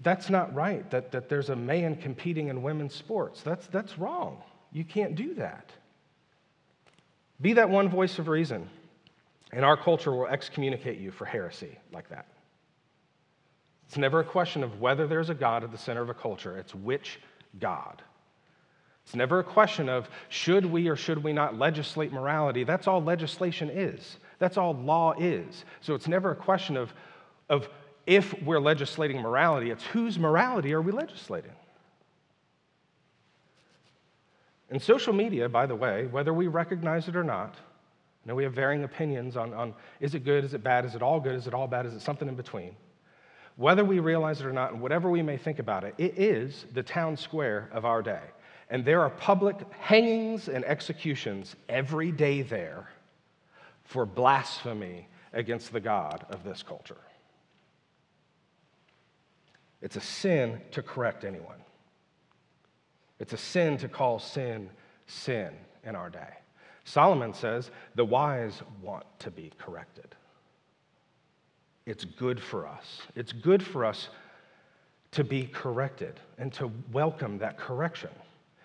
that's 0.02 0.30
not 0.30 0.54
right, 0.54 0.90
that, 0.92 1.12
that 1.12 1.28
there's 1.28 1.50
a 1.50 1.56
man 1.56 1.96
competing 1.96 2.48
in 2.48 2.62
women's 2.62 2.94
sports. 2.94 3.42
That's, 3.42 3.68
that's 3.68 3.98
wrong. 3.98 4.42
You 4.72 4.84
can't 4.84 5.16
do 5.16 5.34
that. 5.36 5.72
Be 7.42 7.54
that 7.54 7.70
one 7.70 7.90
voice 7.90 8.20
of 8.20 8.28
reason, 8.28 8.70
and 9.52 9.66
our 9.66 9.78
culture 9.78 10.12
will 10.12 10.28
excommunicate 10.28 11.00
you 11.00 11.12
for 11.12 11.26
heresy 11.26 11.78
like 11.92 12.10
that. 12.10 12.28
It's 13.88 13.98
never 13.98 14.20
a 14.20 14.24
question 14.24 14.64
of 14.64 14.80
whether 14.80 15.08
there's 15.08 15.30
a 15.30 15.34
God 15.34 15.64
at 15.64 15.72
the 15.72 15.78
center 15.78 16.02
of 16.02 16.10
a 16.10 16.14
culture, 16.14 16.58
it's 16.58 16.76
which 16.76 17.20
God. 17.60 18.04
It's 19.04 19.16
never 19.16 19.40
a 19.40 19.44
question 19.44 19.90
of 19.90 20.08
should 20.30 20.64
we 20.64 20.88
or 20.88 20.96
should 20.96 21.24
we 21.24 21.34
not 21.34 21.58
legislate 21.58 22.14
morality. 22.14 22.64
That's 22.64 22.88
all 22.88 23.02
legislation 23.02 23.72
is. 23.72 24.18
That's 24.38 24.58
all 24.58 24.76
law 24.76 25.16
is. 25.18 25.66
So 25.82 25.96
it's 25.96 26.08
never 26.08 26.30
a 26.30 26.36
question 26.36 26.78
of, 26.78 26.94
of 27.50 27.68
if 28.06 28.40
we're 28.44 28.60
legislating 28.60 29.20
morality, 29.20 29.72
it's 29.72 29.84
whose 29.84 30.20
morality 30.20 30.74
are 30.74 30.82
we 30.82 30.92
legislating? 30.92 31.52
And 34.70 34.80
social 34.80 35.14
media, 35.14 35.50
by 35.50 35.66
the 35.66 35.76
way, 35.76 36.06
whether 36.06 36.32
we 36.32 36.46
recognize 36.46 37.08
it 37.08 37.16
or 37.16 37.24
not, 37.24 37.56
I 38.24 38.30
know 38.30 38.36
we 38.36 38.44
have 38.44 38.54
varying 38.54 38.84
opinions 38.84 39.38
on, 39.38 39.54
on 39.54 39.74
is 40.00 40.14
it 40.14 40.26
good, 40.26 40.44
is 40.44 40.54
it 40.54 40.64
bad, 40.64 40.86
is 40.86 40.96
it 40.96 41.02
all 41.02 41.20
good, 41.20 41.36
is 41.36 41.48
it 41.48 41.54
all 41.54 41.68
bad, 41.68 41.86
is 41.86 41.94
it 41.94 42.02
something 42.02 42.28
in 42.28 42.36
between? 42.36 42.76
Whether 43.56 43.84
we 43.84 44.00
realize 44.00 44.40
it 44.40 44.46
or 44.46 44.54
not, 44.54 44.72
and 44.72 44.82
whatever 44.82 45.10
we 45.10 45.22
may 45.22 45.38
think 45.38 45.60
about 45.60 45.84
it, 45.84 45.96
it 45.98 46.18
is 46.18 46.66
the 46.74 46.84
town 46.84 47.18
square 47.18 47.70
of 47.74 47.86
our 47.86 48.02
day. 48.02 48.22
And 48.70 48.86
there 48.86 49.02
are 49.02 49.10
public 49.10 49.58
hangings 49.74 50.48
and 50.48 50.64
executions 50.66 51.56
every 51.68 52.12
day 52.12 52.42
there 52.42 52.90
for 53.84 54.06
blasphemy 54.06 55.08
against 55.34 55.74
the 55.74 55.80
God 55.80 56.26
of 56.30 56.44
this 56.44 56.62
culture. 56.62 56.98
It's 59.82 59.96
a 59.96 60.02
sin 60.02 60.62
to 60.72 60.82
correct 60.82 61.24
anyone. 61.24 61.60
It's 63.20 63.34
a 63.34 63.38
sin 63.38 63.78
to 63.80 63.88
call 63.88 64.20
sin 64.20 64.70
sin 65.08 65.52
in 65.84 65.96
our 65.96 66.10
day. 66.10 66.34
Solomon 66.84 67.34
says 67.34 67.72
the 67.96 68.06
wise 68.06 68.62
want 68.82 69.06
to 69.20 69.32
be 69.32 69.52
corrected. 69.58 70.16
It's 71.86 72.06
good 72.06 72.40
for 72.40 72.68
us. 72.68 73.02
It's 73.16 73.32
good 73.32 73.64
for 73.64 73.86
us 73.86 74.10
to 75.12 75.24
be 75.24 75.46
corrected 75.48 76.20
and 76.38 76.54
to 76.54 76.72
welcome 76.92 77.40
that 77.40 77.58
correction. 77.58 78.12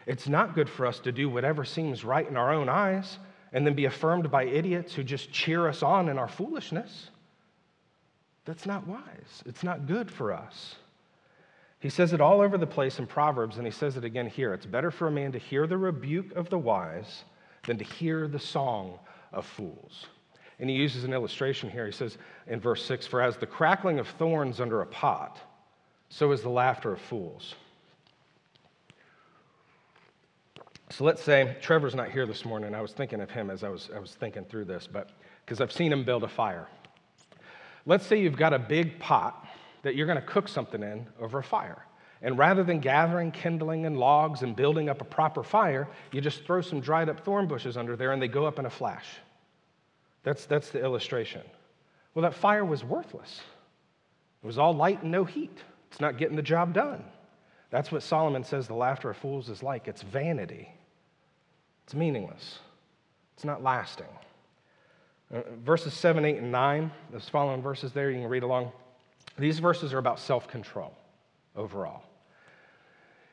It's 0.06 0.28
not 0.28 0.54
good 0.54 0.68
for 0.68 0.87
us 0.87 0.99
to 1.00 1.12
do 1.12 1.28
whatever 1.28 1.64
seems 1.64 2.04
right 2.04 2.28
in 2.28 2.37
our 2.37 2.52
own 2.52 2.68
eyes 2.68 3.18
and 3.52 3.66
then 3.66 3.75
be 3.75 3.87
affirmed 3.87 4.30
by 4.30 4.44
idiots 4.44 4.94
who 4.94 5.02
just 5.02 5.33
cheer 5.33 5.68
us 5.68 5.83
on 5.83 6.09
in 6.09 6.18
our 6.18 6.28
foolishness. 6.28 7.11
That's 8.44 8.66
not 8.66 8.87
wise. 8.87 9.42
It's 9.47 9.62
not 9.62 9.87
good 9.87 10.11
for 10.11 10.33
us. 10.33 10.75
He 11.78 11.88
says 11.88 12.12
it 12.12 12.21
all 12.21 12.40
over 12.40 12.59
the 12.59 12.66
place 12.66 12.99
in 12.99 13.06
Proverbs, 13.06 13.56
and 13.56 13.66
he 13.66 13.71
says 13.71 13.97
it 13.97 14.04
again 14.04 14.26
here. 14.26 14.52
It's 14.52 14.66
better 14.66 14.90
for 14.90 15.06
a 15.06 15.11
man 15.11 15.33
to 15.33 15.38
hear 15.38 15.66
the 15.66 15.78
rebuke 15.78 16.33
of 16.33 16.50
the 16.50 16.59
wise 16.59 17.25
than 17.66 17.78
to 17.78 17.85
hear 17.85 18.28
the 18.28 18.38
song 18.38 18.99
of 19.33 19.47
fools. 19.47 20.06
And 20.61 20.71
he 20.71 20.76
uses 20.76 21.04
an 21.04 21.12
illustration 21.12 21.68
here. 21.68 21.87
He 21.87 21.92
says 21.92 22.18
in 22.47 22.61
verse 22.61 22.85
6 22.85 23.06
For 23.06 23.21
as 23.21 23.37
the 23.37 23.47
crackling 23.47 23.99
of 23.99 24.09
thorns 24.09 24.61
under 24.61 24.83
a 24.83 24.87
pot, 24.87 25.38
so 26.09 26.30
is 26.33 26.42
the 26.42 26.49
laughter 26.49 26.92
of 26.92 27.00
fools. 27.00 27.54
So 30.90 31.02
let's 31.04 31.23
say 31.23 31.56
Trevor's 31.61 31.94
not 31.94 32.11
here 32.11 32.26
this 32.26 32.44
morning. 32.44 32.75
I 32.75 32.80
was 32.80 32.92
thinking 32.92 33.21
of 33.21 33.30
him 33.30 33.50
as 33.50 33.64
I 33.64 33.68
was, 33.68 33.90
I 33.94 33.99
was 33.99 34.12
thinking 34.12 34.44
through 34.44 34.66
this, 34.66 34.87
but 34.90 35.11
because 35.44 35.61
I've 35.61 35.73
seen 35.73 35.92
him 35.92 36.04
build 36.04 36.23
a 36.23 36.28
fire. 36.28 36.68
Let's 37.87 38.06
say 38.06 38.21
you've 38.21 38.37
got 38.37 38.52
a 38.52 38.59
big 38.59 38.99
pot 39.00 39.44
that 39.83 39.97
you're 39.97 40.06
going 40.06 40.21
to 40.21 40.26
cook 40.26 40.47
something 40.47 40.83
in 40.83 41.06
over 41.21 41.38
a 41.38 41.42
fire. 41.42 41.85
And 42.25 42.38
rather 42.38 42.64
than 42.64 42.81
gathering 42.81 43.31
kindling 43.31 43.85
and 43.85 43.99
logs 43.99 44.43
and 44.43 44.57
building 44.57 44.88
up 44.88 45.02
a 45.02 45.04
proper 45.04 45.43
fire, 45.43 45.87
you 46.11 46.23
just 46.23 46.45
throw 46.45 46.62
some 46.62 46.81
dried 46.81 47.11
up 47.11 47.21
thorn 47.21 47.47
bushes 47.47 47.76
under 47.76 47.97
there 47.97 48.12
and 48.12 48.21
they 48.21 48.28
go 48.28 48.47
up 48.47 48.59
in 48.59 48.64
a 48.64 48.71
flash. 48.71 49.04
That's, 50.23 50.47
that's 50.47 50.71
the 50.71 50.83
illustration. 50.83 51.43
Well, 52.14 52.23
that 52.23 52.33
fire 52.33 52.64
was 52.64 52.83
worthless. 52.83 53.43
It 54.43 54.47
was 54.47 54.57
all 54.57 54.73
light 54.73 55.02
and 55.02 55.12
no 55.12 55.25
heat. 55.25 55.59
It's 55.90 56.00
not 56.00 56.16
getting 56.16 56.35
the 56.35 56.43
job 56.43 56.73
done. 56.73 57.04
That's 57.69 57.93
what 57.93 58.02
Solomon 58.02 58.43
says 58.43 58.69
the 58.69 58.75
laughter 58.75 59.11
of 59.11 59.19
fools 59.19 59.50
is 59.50 59.62
like 59.62 59.87
it's 59.87 60.00
vanity, 60.00 60.69
it's 61.85 61.95
meaningless, 61.95 62.61
it's 63.35 63.45
not 63.45 63.62
lasting. 63.62 64.07
Uh, 65.35 65.40
verses 65.62 65.93
7, 65.93 66.25
8, 66.25 66.38
and 66.38 66.52
9, 66.52 66.90
those 67.12 67.28
following 67.28 67.61
verses 67.61 67.93
there, 67.93 68.11
you 68.11 68.21
can 68.21 68.31
read 68.31 68.45
along. 68.45 68.73
These 69.37 69.59
verses 69.59 69.93
are 69.93 69.99
about 69.99 70.21
self 70.21 70.49
control 70.49 70.97
overall. 71.57 72.04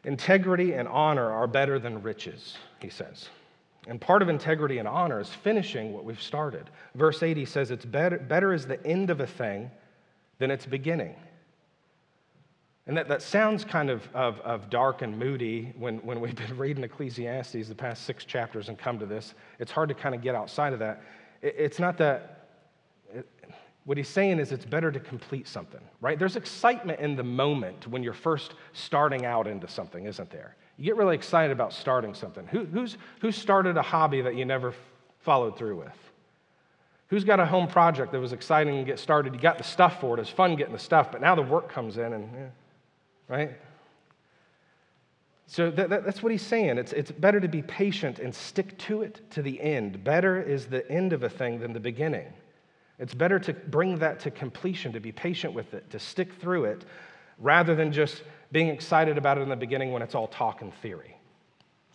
Integrity 0.03 0.73
and 0.73 0.87
honor 0.87 1.29
are 1.29 1.47
better 1.47 1.77
than 1.77 2.01
riches, 2.01 2.57
he 2.79 2.89
says. 2.89 3.29
And 3.87 3.99
part 3.99 4.21
of 4.21 4.29
integrity 4.29 4.77
and 4.77 4.87
honor 4.87 5.19
is 5.19 5.29
finishing 5.29 5.93
what 5.93 6.05
we've 6.05 6.21
started. 6.21 6.69
Verse 6.95 7.23
80 7.23 7.45
says, 7.45 7.71
It's 7.71 7.85
better, 7.85 8.17
better 8.17 8.53
is 8.53 8.65
the 8.65 8.83
end 8.85 9.09
of 9.09 9.19
a 9.19 9.27
thing 9.27 9.71
than 10.39 10.51
its 10.51 10.65
beginning. 10.65 11.15
And 12.87 12.97
that, 12.97 13.07
that 13.09 13.21
sounds 13.21 13.63
kind 13.63 13.89
of, 13.89 14.07
of, 14.13 14.39
of 14.41 14.69
dark 14.69 15.01
and 15.01 15.17
moody 15.17 15.73
when, 15.77 15.97
when 15.99 16.19
we've 16.19 16.35
been 16.35 16.57
reading 16.57 16.83
Ecclesiastes 16.83 17.67
the 17.67 17.75
past 17.75 18.03
six 18.03 18.25
chapters 18.25 18.69
and 18.69 18.77
come 18.77 18.99
to 18.99 19.05
this. 19.05 19.33
It's 19.59 19.71
hard 19.71 19.89
to 19.89 19.95
kind 19.95 20.15
of 20.15 20.21
get 20.21 20.35
outside 20.35 20.73
of 20.73 20.79
that. 20.79 21.03
It, 21.41 21.55
it's 21.57 21.79
not 21.79 21.97
that 21.99 22.40
what 23.85 23.97
he's 23.97 24.07
saying 24.07 24.39
is 24.39 24.51
it's 24.51 24.65
better 24.65 24.91
to 24.91 24.99
complete 24.99 25.47
something, 25.47 25.81
right? 26.01 26.19
There's 26.19 26.35
excitement 26.35 26.99
in 26.99 27.15
the 27.15 27.23
moment 27.23 27.87
when 27.87 28.03
you're 28.03 28.13
first 28.13 28.53
starting 28.73 29.25
out 29.25 29.47
into 29.47 29.67
something, 29.67 30.05
isn't 30.05 30.29
there? 30.29 30.55
You 30.77 30.85
get 30.85 30.95
really 30.95 31.15
excited 31.15 31.51
about 31.51 31.73
starting 31.73 32.13
something. 32.13 32.45
Who, 32.47 32.65
who's, 32.65 32.97
who 33.21 33.31
started 33.31 33.77
a 33.77 33.81
hobby 33.81 34.21
that 34.21 34.35
you 34.35 34.45
never 34.45 34.73
followed 35.19 35.57
through 35.57 35.77
with? 35.77 35.97
Who's 37.07 37.23
got 37.23 37.39
a 37.39 37.45
home 37.45 37.67
project 37.67 38.11
that 38.13 38.19
was 38.19 38.33
exciting 38.33 38.77
to 38.77 38.83
get 38.83 38.99
started? 38.99 39.33
You 39.33 39.39
got 39.41 39.57
the 39.57 39.63
stuff 39.63 39.99
for 39.99 40.17
it. 40.17 40.21
It's 40.21 40.29
fun 40.29 40.55
getting 40.55 40.73
the 40.73 40.79
stuff, 40.79 41.11
but 41.11 41.19
now 41.19 41.35
the 41.35 41.41
work 41.41 41.69
comes 41.69 41.97
in 41.97 42.13
and, 42.13 42.29
yeah, 42.33 42.47
right? 43.27 43.51
So 45.47 45.69
that, 45.71 45.89
that, 45.89 46.05
that's 46.05 46.23
what 46.23 46.31
he's 46.31 46.41
saying. 46.41 46.77
It's, 46.77 46.93
it's 46.93 47.11
better 47.11 47.41
to 47.41 47.49
be 47.49 47.61
patient 47.63 48.19
and 48.19 48.33
stick 48.33 48.77
to 48.79 49.01
it 49.01 49.29
to 49.31 49.41
the 49.41 49.59
end. 49.59 50.03
Better 50.03 50.41
is 50.41 50.67
the 50.67 50.89
end 50.89 51.11
of 51.11 51.23
a 51.23 51.29
thing 51.29 51.59
than 51.59 51.73
the 51.73 51.79
beginning. 51.79 52.31
It's 53.01 53.15
better 53.15 53.39
to 53.39 53.53
bring 53.53 53.97
that 53.97 54.19
to 54.21 54.31
completion, 54.31 54.93
to 54.93 54.99
be 54.99 55.11
patient 55.11 55.53
with 55.53 55.73
it, 55.73 55.89
to 55.89 55.99
stick 55.99 56.33
through 56.35 56.65
it, 56.65 56.85
rather 57.39 57.73
than 57.73 57.91
just 57.91 58.21
being 58.51 58.67
excited 58.67 59.17
about 59.17 59.39
it 59.39 59.41
in 59.41 59.49
the 59.49 59.55
beginning 59.55 59.91
when 59.91 60.03
it's 60.03 60.13
all 60.13 60.27
talk 60.27 60.61
and 60.61 60.71
theory. 60.75 61.17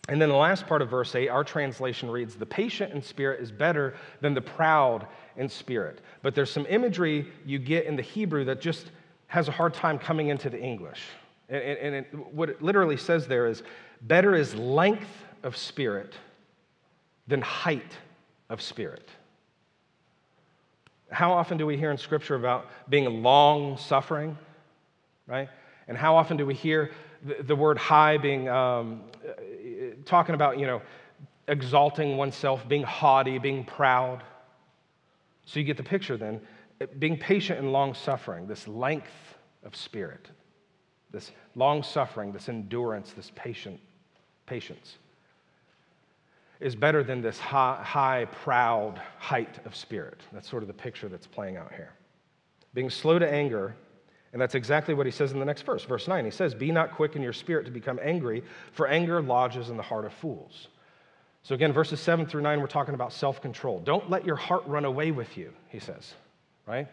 And 0.08 0.20
then 0.20 0.28
the 0.28 0.36
last 0.36 0.66
part 0.66 0.82
of 0.82 0.90
verse 0.90 1.14
8, 1.14 1.28
our 1.28 1.44
translation 1.44 2.10
reads, 2.10 2.34
The 2.34 2.46
patient 2.46 2.92
in 2.92 3.02
spirit 3.02 3.40
is 3.40 3.52
better 3.52 3.94
than 4.20 4.34
the 4.34 4.40
proud 4.40 5.06
in 5.36 5.48
spirit. 5.48 6.00
But 6.22 6.34
there's 6.34 6.50
some 6.50 6.66
imagery 6.68 7.28
you 7.44 7.60
get 7.60 7.86
in 7.86 7.94
the 7.94 8.02
Hebrew 8.02 8.44
that 8.44 8.60
just 8.60 8.90
has 9.28 9.46
a 9.46 9.52
hard 9.52 9.74
time 9.74 10.00
coming 10.00 10.28
into 10.28 10.50
the 10.50 10.60
English. 10.60 11.02
And, 11.48 11.62
and 11.62 11.94
it, 11.94 12.34
what 12.34 12.50
it 12.50 12.62
literally 12.62 12.96
says 12.96 13.28
there 13.28 13.46
is, 13.46 13.62
Better 14.02 14.34
is 14.34 14.54
length 14.56 15.08
of 15.44 15.56
spirit 15.56 16.14
than 17.28 17.42
height 17.42 17.92
of 18.50 18.60
spirit. 18.60 19.08
How 21.10 21.32
often 21.32 21.56
do 21.56 21.66
we 21.66 21.76
hear 21.76 21.90
in 21.90 21.98
Scripture 21.98 22.34
about 22.34 22.66
being 22.88 23.22
long 23.22 23.76
suffering, 23.76 24.36
right? 25.26 25.48
And 25.88 25.96
how 25.96 26.16
often 26.16 26.36
do 26.36 26.44
we 26.44 26.54
hear 26.54 26.90
the, 27.24 27.42
the 27.42 27.56
word 27.56 27.78
high 27.78 28.18
being 28.18 28.48
um, 28.48 29.04
talking 30.04 30.34
about, 30.34 30.58
you 30.58 30.66
know, 30.66 30.82
exalting 31.48 32.16
oneself, 32.16 32.66
being 32.68 32.82
haughty, 32.82 33.38
being 33.38 33.64
proud? 33.64 34.22
So 35.44 35.60
you 35.60 35.64
get 35.64 35.76
the 35.76 35.84
picture 35.84 36.16
then. 36.16 36.40
Being 36.98 37.18
patient 37.18 37.58
and 37.58 37.72
long 37.72 37.94
suffering, 37.94 38.46
this 38.46 38.68
length 38.68 39.36
of 39.64 39.74
spirit, 39.74 40.28
this 41.10 41.30
long 41.54 41.82
suffering, 41.82 42.32
this 42.32 42.48
endurance, 42.48 43.12
this 43.12 43.30
patient, 43.34 43.80
patience 44.44 44.98
is 46.60 46.74
better 46.74 47.02
than 47.02 47.20
this 47.20 47.38
high, 47.38 47.80
high, 47.82 48.24
proud 48.26 49.00
height 49.18 49.58
of 49.66 49.76
spirit. 49.76 50.22
That's 50.32 50.48
sort 50.48 50.62
of 50.62 50.66
the 50.66 50.74
picture 50.74 51.08
that's 51.08 51.26
playing 51.26 51.56
out 51.56 51.72
here. 51.74 51.92
Being 52.74 52.90
slow 52.90 53.18
to 53.18 53.30
anger, 53.30 53.74
and 54.32 54.40
that's 54.40 54.54
exactly 54.54 54.94
what 54.94 55.06
he 55.06 55.12
says 55.12 55.32
in 55.32 55.38
the 55.38 55.44
next 55.44 55.62
verse. 55.62 55.84
Verse 55.84 56.08
9, 56.08 56.24
he 56.24 56.30
says, 56.30 56.54
Be 56.54 56.72
not 56.72 56.92
quick 56.92 57.16
in 57.16 57.22
your 57.22 57.32
spirit 57.32 57.64
to 57.66 57.70
become 57.70 57.98
angry, 58.02 58.42
for 58.72 58.86
anger 58.86 59.20
lodges 59.22 59.70
in 59.70 59.76
the 59.76 59.82
heart 59.82 60.04
of 60.04 60.12
fools. 60.14 60.68
So 61.42 61.54
again, 61.54 61.72
verses 61.72 62.00
7 62.00 62.26
through 62.26 62.42
9, 62.42 62.60
we're 62.60 62.66
talking 62.66 62.94
about 62.94 63.12
self 63.12 63.40
control. 63.40 63.80
Don't 63.80 64.10
let 64.10 64.24
your 64.24 64.36
heart 64.36 64.66
run 64.66 64.84
away 64.84 65.10
with 65.10 65.36
you, 65.36 65.52
he 65.68 65.78
says, 65.78 66.14
right? 66.66 66.88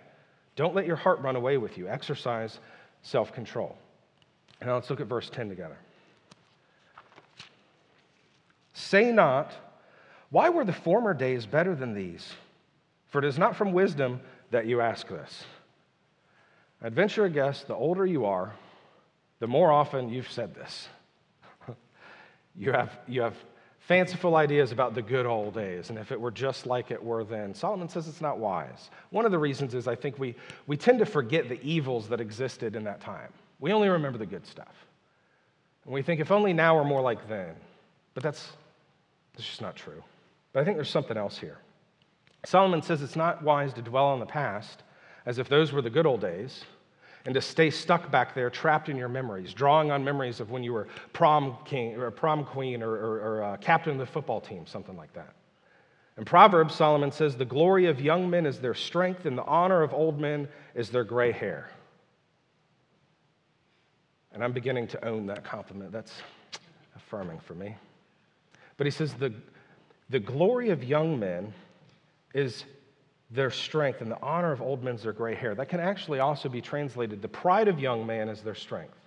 Don't 0.56 0.76
let 0.76 0.86
your 0.86 0.96
heart 0.96 1.20
run 1.22 1.36
away 1.36 1.58
with 1.58 1.78
you. 1.78 1.88
Exercise 1.88 2.60
self 3.02 3.34
control. 3.34 3.76
Now 4.62 4.76
let's 4.76 4.90
look 4.90 5.02
at 5.02 5.08
verse 5.08 5.30
10 5.30 5.50
together. 5.50 5.78
Say 8.74 9.12
not, 9.12 9.54
Why 10.30 10.50
were 10.50 10.66
the 10.66 10.74
former 10.74 11.14
days 11.14 11.46
better 11.46 11.76
than 11.76 11.94
these? 11.94 12.34
For 13.08 13.20
it 13.20 13.26
is 13.26 13.38
not 13.38 13.56
from 13.56 13.74
wisdom 13.74 14.20
that 14.50 14.66
you 14.66 14.82
ask 14.82 15.08
this. 15.08 15.44
I'd 16.82 16.96
venture 16.96 17.26
a 17.26 17.30
guess 17.30 17.64
the 17.64 17.76
older 17.76 18.06
you 18.06 18.26
are, 18.26 18.54
the 19.40 19.48
more 19.48 19.72
often 19.72 20.10
you've 20.10 20.32
said 20.32 20.54
this. 20.56 20.90
you, 22.56 22.72
have, 22.72 22.92
you 23.08 23.22
have 23.22 23.36
fanciful 23.80 24.36
ideas 24.36 24.72
about 24.72 24.96
the 24.96 25.02
good 25.02 25.26
old 25.26 25.54
days 25.54 25.90
and 25.90 26.00
if 26.00 26.12
it 26.12 26.20
were 26.20 26.32
just 26.32 26.66
like 26.66 26.92
it 26.92 27.02
were 27.02 27.24
then. 27.24 27.54
Solomon 27.54 27.88
says 27.88 28.08
it's 28.08 28.22
not 28.22 28.40
wise. 28.40 28.90
One 29.12 29.26
of 29.26 29.32
the 29.32 29.40
reasons 29.40 29.76
is 29.76 29.88
I 29.88 29.96
think 29.96 30.18
we, 30.18 30.36
we 30.68 30.76
tend 30.76 31.00
to 31.00 31.06
forget 31.06 31.48
the 31.48 31.62
evils 31.62 32.08
that 32.10 32.20
existed 32.20 32.76
in 32.76 32.84
that 32.86 33.00
time. 33.00 33.30
We 33.60 33.72
only 33.72 33.90
remember 33.90 34.18
the 34.18 34.26
good 34.26 34.46
stuff. 34.46 34.74
And 35.86 35.94
we 35.94 36.02
think 36.02 36.20
if 36.20 36.32
only 36.32 36.54
now 36.54 36.76
we're 36.76 36.84
more 36.84 37.02
like 37.02 37.28
then. 37.30 37.56
But 38.14 38.24
that's 38.24 38.52
it's 39.36 39.46
just 39.46 39.62
not 39.62 39.76
true. 39.76 40.04
But 40.52 40.62
I 40.62 40.66
think 40.66 40.78
there's 40.78 40.90
something 40.90 41.18
else 41.18 41.38
here. 41.38 41.58
Solomon 42.46 42.82
says 42.82 43.02
it's 43.02 43.16
not 43.16 43.44
wise 43.44 43.74
to 43.74 43.82
dwell 43.82 44.06
on 44.06 44.20
the 44.20 44.26
past 44.26 44.84
as 45.26 45.40
if 45.40 45.48
those 45.48 45.72
were 45.72 45.82
the 45.82 45.90
good 45.90 46.06
old 46.06 46.22
days 46.22 46.66
and 47.26 47.34
to 47.34 47.42
stay 47.42 47.70
stuck 47.70 48.12
back 48.12 48.36
there, 48.36 48.50
trapped 48.50 48.90
in 48.90 48.98
your 48.98 49.08
memories, 49.08 49.54
drawing 49.54 49.92
on 49.92 50.04
memories 50.04 50.42
of 50.42 50.52
when 50.52 50.62
you 50.62 50.74
were 50.74 50.88
prom 51.14 51.58
king 51.64 51.96
or 51.96 52.12
prom 52.12 52.44
queen 52.44 52.84
or, 52.84 52.92
or, 52.92 53.20
or 53.22 53.44
uh, 53.44 53.58
captain 53.58 53.94
of 53.94 53.98
the 53.98 54.06
football 54.06 54.42
team, 54.42 54.66
something 54.68 54.98
like 54.98 55.14
that. 55.14 55.34
In 56.18 56.26
Proverbs, 56.26 56.76
Solomon 56.76 57.12
says, 57.12 57.38
The 57.38 57.46
glory 57.46 57.86
of 57.86 58.02
young 58.02 58.30
men 58.30 58.46
is 58.46 58.60
their 58.60 58.74
strength, 58.74 59.26
and 59.26 59.38
the 59.38 59.46
honor 59.46 59.82
of 59.82 59.94
old 59.94 60.20
men 60.20 60.48
is 60.76 60.90
their 60.90 61.04
gray 61.04 61.32
hair. 61.32 61.72
And 64.34 64.44
I'm 64.44 64.52
beginning 64.52 64.88
to 64.88 65.06
own 65.06 65.28
that 65.28 65.44
compliment. 65.44 65.92
That's 65.92 66.12
affirming 66.96 67.40
for 67.40 67.56
me. 67.56 67.76
But 68.78 68.88
he 68.88 68.92
says 68.92 69.14
the, 69.14 69.34
the 70.10 70.20
glory 70.20 70.70
of 70.70 70.84
young 70.84 71.20
men 71.20 71.54
is 72.34 72.66
their 73.32 73.52
strength, 73.52 74.02
and 74.02 74.12
the 74.12 74.22
honor 74.22 74.52
of 74.52 74.62
old 74.62 74.84
men 74.84 74.96
is 74.96 75.04
their 75.04 75.14
gray 75.14 75.36
hair. 75.36 75.56
That 75.56 75.70
can 75.70 75.80
actually 75.80 76.20
also 76.20 76.50
be 76.50 76.62
translated 76.62 77.22
the 77.22 77.28
pride 77.28 77.68
of 77.68 77.80
young 77.80 78.06
men 78.06 78.30
is 78.30 78.42
their 78.42 78.56
strength, 78.56 78.98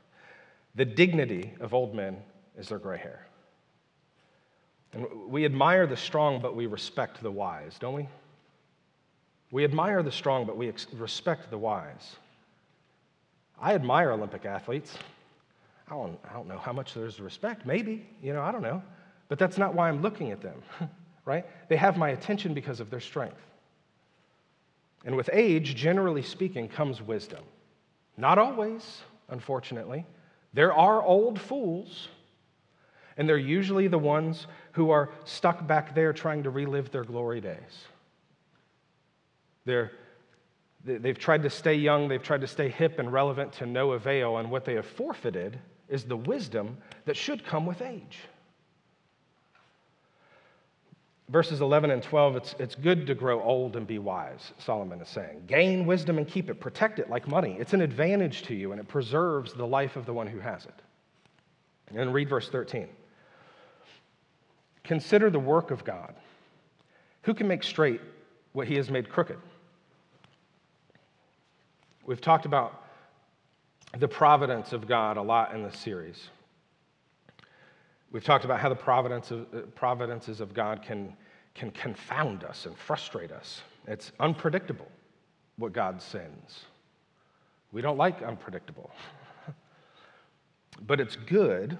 the 0.75 0.85
dignity 0.85 1.55
of 1.61 1.75
old 1.75 1.95
men 1.95 2.19
is 2.59 2.69
their 2.69 2.79
gray 2.79 2.99
hair. 2.99 3.27
And 4.93 5.07
we 5.29 5.45
admire 5.45 5.87
the 5.87 5.97
strong, 5.97 6.41
but 6.41 6.57
we 6.57 6.67
respect 6.67 7.23
the 7.23 7.31
wise, 7.31 7.79
don't 7.79 7.95
we? 7.95 8.09
We 9.51 9.65
admire 9.65 10.03
the 10.03 10.13
strong, 10.13 10.47
but 10.47 10.57
we 10.57 10.69
ex- 10.69 10.87
respect 10.95 11.51
the 11.51 11.59
wise. 11.59 12.17
I 13.61 13.75
admire 13.75 14.11
Olympic 14.11 14.45
athletes. 14.45 14.97
I 15.89 15.95
don't, 15.95 16.19
I 16.29 16.33
don't 16.33 16.49
know 16.49 16.59
how 16.59 16.73
much 16.73 16.95
there's 16.95 17.21
respect. 17.21 17.65
Maybe, 17.65 18.09
you 18.23 18.33
know, 18.33 18.43
I 18.43 18.51
don't 18.51 18.63
know. 18.63 18.83
But 19.29 19.39
that's 19.39 19.59
not 19.59 19.75
why 19.75 19.89
I'm 19.89 20.03
looking 20.03 20.31
at 20.31 20.41
them, 20.41 20.63
right? 21.25 21.45
They 21.69 21.77
have 21.77 21.97
my 21.97 22.11
attention 22.11 22.55
because 22.55 22.81
of 22.81 22.91
their 22.91 23.01
strength. 23.01 23.41
And 25.05 25.17
with 25.17 25.31
age, 25.33 25.75
generally 25.75 26.23
speaking, 26.23 26.69
comes 26.69 27.03
wisdom. 27.03 27.45
Not 28.17 28.39
always, 28.39 29.03
unfortunately. 29.29 30.07
There 30.53 30.73
are 30.73 31.03
old 31.03 31.41
fools, 31.41 32.09
and 33.17 33.29
they're 33.29 33.37
usually 33.37 33.89
the 33.89 33.99
ones 33.99 34.47
who 34.73 34.91
are 34.91 35.11
stuck 35.25 35.67
back 35.67 35.95
there 35.95 36.13
trying 36.13 36.45
to 36.45 36.51
relive 36.51 36.91
their 36.91 37.05
glory 37.05 37.41
days. 37.41 37.87
They're, 39.65 39.93
they've 40.85 41.19
tried 41.19 41.43
to 41.43 41.51
stay 41.51 41.75
young, 41.75 42.09
they've 42.09 42.23
tried 42.23 42.43
to 42.43 42.47
stay 42.47 42.69
hip 42.69 42.99
and 42.99 43.13
relevant 43.13 43.53
to 43.55 43.67
no 43.67 43.93
avail, 43.93 44.39
and 44.39 44.51
what 44.51 44.65
they 44.65 44.75
have 44.75 44.87
forfeited 44.87 45.59
is 45.89 46.05
the 46.05 46.17
wisdom 46.17 46.79
that 47.05 47.17
should 47.17 47.45
come 47.45 47.67
with 47.67 47.83
age 47.83 48.21
verses 51.29 51.61
11 51.61 51.91
and 51.91 52.03
12, 52.03 52.37
it's, 52.37 52.55
it's 52.59 52.75
good 52.75 53.07
to 53.07 53.15
grow 53.15 53.43
old 53.43 53.77
and 53.77 53.87
be 53.87 53.99
wise, 53.99 54.53
Solomon 54.59 55.01
is 55.01 55.09
saying. 55.09 55.43
Gain 55.47 55.87
wisdom 55.87 56.19
and 56.19 56.29
keep 56.29 56.49
it, 56.49 56.61
protect 56.61 56.99
it 56.99 57.11
like 57.11 57.27
money. 57.27 57.57
It's 57.59 57.73
an 57.73 57.81
advantage 57.81 58.43
to 58.43 58.55
you, 58.55 58.73
and 58.73 58.81
it 58.81 58.87
preserves 58.87 59.53
the 59.53 59.67
life 59.67 59.97
of 59.97 60.07
the 60.07 60.13
one 60.13 60.27
who 60.27 60.39
has 60.39 60.65
it. 60.65 60.75
And 61.95 62.13
read 62.13 62.29
verse 62.29 62.49
13. 62.49 62.89
Consider 64.85 65.31
the 65.31 65.39
work 65.39 65.71
of 65.71 65.85
God. 65.85 66.15
Who 67.23 67.35
can 67.35 67.49
make 67.49 67.65
straight 67.65 68.01
what 68.53 68.69
he 68.69 68.77
has 68.77 68.89
made 68.89 69.09
crooked? 69.09 69.39
We've 72.05 72.21
talked 72.21 72.47
about 72.47 72.85
the 73.99 74.07
providence 74.07 74.73
of 74.73 74.87
God 74.87 75.17
a 75.17 75.23
lot 75.23 75.55
in 75.55 75.65
this 75.65 75.77
series. 75.77 76.29
We've 78.13 78.25
talked 78.25 78.45
about 78.45 78.61
how 78.61 78.69
the 78.69 78.77
providence 78.77 79.31
of, 79.31 79.47
uh, 79.53 79.61
providences 79.75 80.41
of 80.41 80.55
God 80.55 80.83
can, 80.83 81.17
can 81.55 81.71
confound 81.71 82.45
us 82.45 82.67
and 82.67 82.77
frustrate 82.77 83.33
us. 83.33 83.63
It's 83.87 84.13
unpredictable 84.21 84.89
what 85.57 85.73
God 85.73 86.01
sends. 86.01 86.65
We 87.73 87.83
don't 87.83 87.99
like 87.99 88.23
unpredictable. 88.23 88.91
but 90.87 91.01
it's 91.01 91.17
good. 91.17 91.79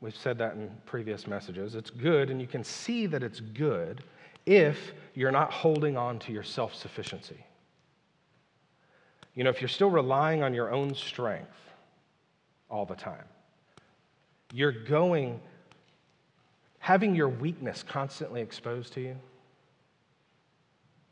We've 0.00 0.16
said 0.16 0.38
that 0.38 0.54
in 0.54 0.70
previous 0.84 1.26
messages. 1.26 1.74
It's 1.74 1.90
good, 1.90 2.30
and 2.30 2.40
you 2.40 2.46
can 2.46 2.62
see 2.62 3.06
that 3.06 3.22
it's 3.22 3.40
good 3.40 4.04
if 4.44 4.92
you're 5.14 5.32
not 5.32 5.52
holding 5.52 5.96
on 5.96 6.18
to 6.20 6.32
your 6.32 6.42
self 6.42 6.74
sufficiency. 6.74 7.44
You 9.34 9.44
know, 9.44 9.50
if 9.50 9.60
you're 9.60 9.68
still 9.68 9.90
relying 9.90 10.42
on 10.42 10.54
your 10.54 10.72
own 10.72 10.94
strength 10.94 11.58
all 12.70 12.86
the 12.86 12.94
time, 12.94 13.24
you're 14.52 14.72
going 14.72 15.40
having 16.86 17.16
your 17.16 17.28
weakness 17.28 17.82
constantly 17.82 18.40
exposed 18.40 18.92
to 18.92 19.00
you, 19.00 19.16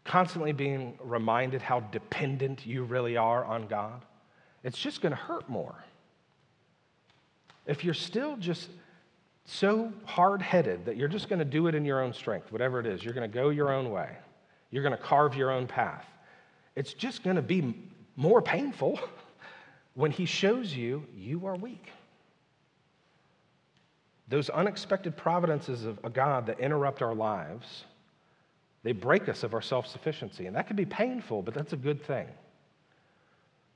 constantly 0.05 0.53
being 0.53 0.97
reminded 1.03 1.61
how 1.61 1.81
dependent 1.81 2.65
you 2.65 2.85
really 2.85 3.17
are 3.17 3.45
on 3.45 3.67
God, 3.67 4.05
it's 4.63 4.79
just 4.79 5.01
going 5.01 5.11
to 5.11 5.17
hurt 5.17 5.49
more. 5.49 5.75
If 7.67 7.83
you're 7.83 7.93
still 7.93 8.37
just 8.37 8.69
so 9.47 9.93
hard 10.05 10.41
headed 10.41 10.85
that 10.85 10.97
you're 10.97 11.09
just 11.09 11.29
going 11.29 11.41
to 11.41 11.45
do 11.45 11.67
it 11.67 11.75
in 11.75 11.85
your 11.85 12.01
own 12.01 12.13
strength, 12.13 12.53
whatever 12.53 12.79
it 12.79 12.87
is, 12.87 13.03
you're 13.03 13.13
going 13.13 13.29
to 13.29 13.35
go 13.35 13.49
your 13.49 13.73
own 13.73 13.91
way, 13.91 14.11
you're 14.71 14.85
going 14.85 14.97
to 14.97 15.03
carve 15.03 15.35
your 15.35 15.51
own 15.51 15.67
path, 15.67 16.07
it's 16.77 16.95
just 16.95 17.25
going 17.25 17.35
to 17.35 17.43
be 17.43 17.75
more 18.15 18.41
painful 18.41 19.01
when 19.95 20.13
He 20.13 20.25
shows 20.25 20.73
you 20.73 21.05
you 21.17 21.47
are 21.47 21.57
weak. 21.57 21.91
Those 24.29 24.49
unexpected 24.51 25.17
providences 25.17 25.85
of 25.85 25.99
a 26.03 26.11
God 26.11 26.47
that 26.47 26.59
interrupt 26.59 27.03
our 27.03 27.15
lives, 27.15 27.85
they 28.83 28.93
break 28.93 29.29
us 29.29 29.43
of 29.43 29.55
our 29.55 29.63
self 29.63 29.87
sufficiency. 29.87 30.47
And 30.47 30.57
that 30.57 30.67
can 30.67 30.77
be 30.77 30.87
painful, 30.87 31.43
but 31.43 31.55
that's 31.55 31.73
a 31.73 31.77
good 31.77 32.03
thing. 32.03 32.27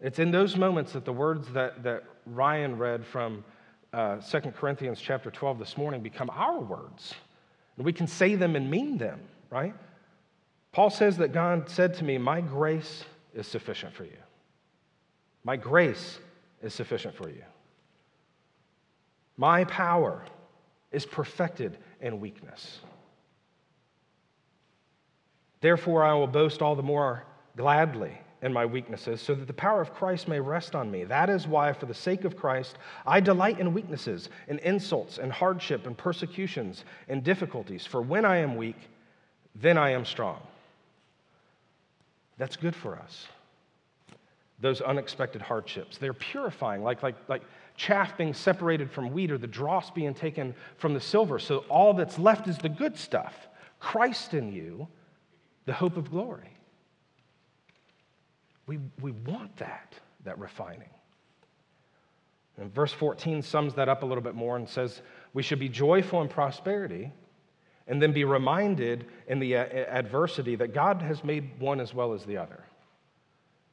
It's 0.00 0.18
in 0.18 0.30
those 0.30 0.56
moments 0.56 0.92
that 0.92 1.04
the 1.04 1.12
words 1.12 1.48
that, 1.52 1.82
that 1.82 2.04
Ryan 2.26 2.78
read 2.78 3.04
from 3.04 3.44
uh, 3.92 4.16
2 4.18 4.40
Corinthians 4.52 5.00
chapter 5.00 5.30
12 5.30 5.58
this 5.58 5.76
morning 5.76 6.02
become 6.02 6.30
our 6.30 6.60
words. 6.60 7.14
And 7.76 7.84
we 7.84 7.92
can 7.92 8.06
say 8.06 8.34
them 8.34 8.54
and 8.54 8.70
mean 8.70 8.98
them, 8.98 9.20
right? 9.50 9.74
Paul 10.72 10.90
says 10.90 11.16
that 11.16 11.32
God 11.32 11.68
said 11.68 11.94
to 11.94 12.04
me, 12.04 12.18
My 12.18 12.40
grace 12.40 13.04
is 13.34 13.46
sufficient 13.46 13.94
for 13.94 14.04
you. 14.04 14.18
My 15.44 15.56
grace 15.56 16.18
is 16.62 16.74
sufficient 16.74 17.14
for 17.14 17.28
you. 17.28 17.42
My 19.36 19.64
power 19.64 20.24
is 20.92 21.04
perfected 21.06 21.78
in 22.00 22.20
weakness. 22.20 22.80
Therefore, 25.60 26.04
I 26.04 26.14
will 26.14 26.26
boast 26.26 26.62
all 26.62 26.76
the 26.76 26.82
more 26.82 27.24
gladly 27.56 28.16
in 28.40 28.52
my 28.52 28.64
weaknesses, 28.64 29.20
so 29.20 29.34
that 29.34 29.46
the 29.46 29.52
power 29.52 29.80
of 29.80 29.92
Christ 29.92 30.28
may 30.28 30.38
rest 30.38 30.76
on 30.76 30.88
me. 30.90 31.02
That 31.02 31.28
is 31.28 31.48
why, 31.48 31.72
for 31.72 31.86
the 31.86 31.94
sake 31.94 32.24
of 32.24 32.36
Christ, 32.36 32.78
I 33.04 33.18
delight 33.18 33.58
in 33.58 33.74
weaknesses, 33.74 34.28
in 34.46 34.60
insults, 34.60 35.18
and 35.18 35.32
hardship, 35.32 35.86
and 35.86 35.98
persecutions, 35.98 36.84
and 37.08 37.24
difficulties. 37.24 37.84
For 37.84 38.00
when 38.00 38.24
I 38.24 38.36
am 38.36 38.54
weak, 38.54 38.76
then 39.56 39.76
I 39.76 39.90
am 39.90 40.04
strong. 40.04 40.40
That's 42.36 42.54
good 42.54 42.76
for 42.76 42.96
us. 42.96 43.26
Those 44.60 44.80
unexpected 44.80 45.42
hardships. 45.42 45.98
They're 45.98 46.12
purifying, 46.12 46.84
like, 46.84 47.02
like, 47.02 47.16
like 47.28 47.42
chaff 47.78 48.18
being 48.18 48.34
separated 48.34 48.90
from 48.90 49.12
wheat 49.12 49.30
or 49.30 49.38
the 49.38 49.46
dross 49.46 49.90
being 49.90 50.12
taken 50.12 50.54
from 50.76 50.92
the 50.92 51.00
silver. 51.00 51.38
So 51.38 51.58
all 51.70 51.94
that's 51.94 52.18
left 52.18 52.48
is 52.48 52.58
the 52.58 52.68
good 52.68 52.98
stuff 52.98 53.48
Christ 53.80 54.34
in 54.34 54.52
you, 54.52 54.88
the 55.64 55.72
hope 55.72 55.96
of 55.96 56.10
glory. 56.10 56.52
We, 58.66 58.80
we 59.00 59.12
want 59.12 59.56
that, 59.58 59.94
that 60.24 60.36
refining. 60.38 60.90
And 62.56 62.74
verse 62.74 62.92
14 62.92 63.40
sums 63.42 63.74
that 63.74 63.88
up 63.88 64.02
a 64.02 64.06
little 64.06 64.24
bit 64.24 64.34
more 64.34 64.56
and 64.56 64.68
says, 64.68 65.00
We 65.32 65.44
should 65.44 65.60
be 65.60 65.68
joyful 65.68 66.20
in 66.20 66.28
prosperity 66.28 67.12
and 67.86 68.02
then 68.02 68.12
be 68.12 68.24
reminded 68.24 69.06
in 69.28 69.38
the 69.38 69.54
adversity 69.54 70.56
that 70.56 70.74
God 70.74 71.00
has 71.00 71.22
made 71.22 71.60
one 71.60 71.80
as 71.80 71.94
well 71.94 72.12
as 72.12 72.24
the 72.24 72.36
other. 72.36 72.64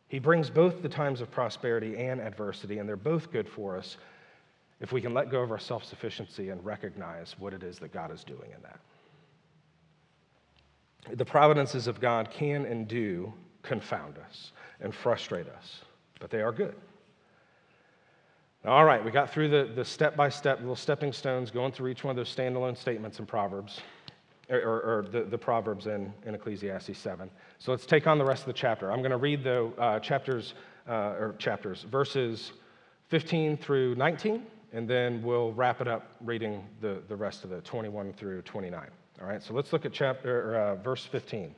He 0.08 0.20
brings 0.20 0.50
both 0.50 0.82
the 0.82 0.90
times 0.90 1.22
of 1.22 1.32
prosperity 1.32 1.98
and 1.98 2.22
adversity, 2.22 2.78
and 2.78 2.88
they're 2.88 2.96
both 2.96 3.32
good 3.32 3.50
for 3.50 3.78
us 3.78 3.98
if 4.80 4.92
we 4.92 5.02
can 5.02 5.14
let 5.14 5.32
go 5.32 5.42
of 5.42 5.52
our 5.52 5.60
self 5.60 5.84
sufficiency 5.84 6.50
and 6.50 6.64
recognize 6.64 7.36
what 7.40 7.54
it 7.54 7.64
is 7.64 7.80
that 7.80 7.92
God 7.94 8.12
is 8.12 8.24
doing 8.24 8.52
in 8.56 8.62
that. 8.64 8.80
The 11.18 11.26
providences 11.26 11.88
of 11.88 12.00
God 12.00 12.32
can 12.32 12.66
and 12.66 12.88
do 12.88 13.34
confound 13.62 14.18
us 14.18 14.52
and 14.80 14.94
frustrate 14.94 15.48
us, 15.48 15.82
but 16.20 16.30
they 16.30 16.42
are 16.42 16.52
good. 16.52 16.76
All 18.66 18.86
right, 18.86 19.04
we 19.04 19.12
got 19.12 19.30
through 19.32 19.50
the, 19.50 19.72
the 19.76 19.86
step-by-step 19.86 20.60
little 20.60 20.76
stepping 20.76 21.14
stones 21.14 21.52
going 21.52 21.72
through 21.72 21.90
each 21.90 22.04
one 22.04 22.12
of 22.12 22.16
those 22.16 22.34
standalone 22.36 22.76
statements 22.76 23.20
in 23.20 23.28
Proverbs, 23.28 23.80
or, 24.50 24.60
or, 24.60 25.08
the, 25.12 25.24
the 25.24 25.38
Proverbs 25.38 25.88
in, 25.88 26.14
in 26.26 26.36
Ecclesiastes 26.36 26.98
7. 26.98 27.30
So 27.60 27.72
let's 27.72 27.86
take 27.86 28.06
on 28.08 28.18
the 28.18 28.26
rest 28.26 28.42
of 28.42 28.48
the 28.48 28.54
chapter. 28.54 28.92
I'm 28.92 29.00
going 29.00 29.12
to 29.12 29.18
read 29.18 29.44
the 29.44 29.72
uh, 29.80 30.00
chapters, 30.00 30.54
uh, 30.88 31.16
or 31.20 31.36
chapters, 31.40 31.84
verses 31.84 32.52
15 33.10 33.58
through 33.58 33.96
19, 33.96 34.44
and 34.74 34.88
then 34.88 35.24
we'll 35.24 35.52
wrap 35.54 35.82
it 35.82 35.88
up 35.88 36.16
reading 36.22 36.64
the, 36.82 37.02
the 37.08 37.16
rest 37.16 37.44
of 37.44 37.50
the 37.50 37.62
21 37.62 38.14
through 38.14 38.42
29. 38.44 38.88
All 39.22 39.28
right, 39.28 39.42
so 39.42 39.54
let's 39.54 39.74
look 39.74 39.86
at 39.86 39.94
chapter, 39.94 40.56
uh, 40.56 40.76
verse 40.76 41.06
15 41.06 41.56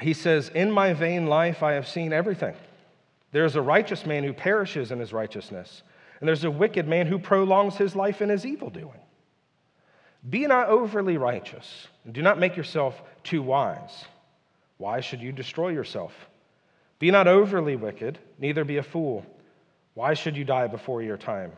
he 0.00 0.14
says, 0.14 0.50
In 0.54 0.70
my 0.70 0.92
vain 0.92 1.26
life 1.26 1.62
I 1.62 1.72
have 1.72 1.88
seen 1.88 2.12
everything. 2.12 2.54
There 3.32 3.44
is 3.44 3.56
a 3.56 3.62
righteous 3.62 4.06
man 4.06 4.24
who 4.24 4.32
perishes 4.32 4.90
in 4.90 4.98
his 4.98 5.12
righteousness, 5.12 5.82
and 6.20 6.28
there's 6.28 6.44
a 6.44 6.50
wicked 6.50 6.88
man 6.88 7.06
who 7.06 7.18
prolongs 7.18 7.76
his 7.76 7.94
life 7.94 8.20
in 8.20 8.28
his 8.28 8.44
evil 8.44 8.70
doing. 8.70 8.98
Be 10.28 10.46
not 10.46 10.68
overly 10.68 11.16
righteous, 11.16 11.88
and 12.04 12.12
do 12.12 12.20
not 12.20 12.38
make 12.38 12.56
yourself 12.56 13.00
too 13.24 13.42
wise. 13.42 14.04
Why 14.76 15.00
should 15.00 15.20
you 15.20 15.32
destroy 15.32 15.68
yourself? 15.68 16.12
Be 16.98 17.10
not 17.10 17.26
overly 17.26 17.76
wicked, 17.76 18.18
neither 18.38 18.64
be 18.64 18.76
a 18.76 18.82
fool. 18.82 19.24
Why 19.94 20.14
should 20.14 20.36
you 20.36 20.44
die 20.44 20.66
before 20.66 21.02
your 21.02 21.16
time? 21.16 21.52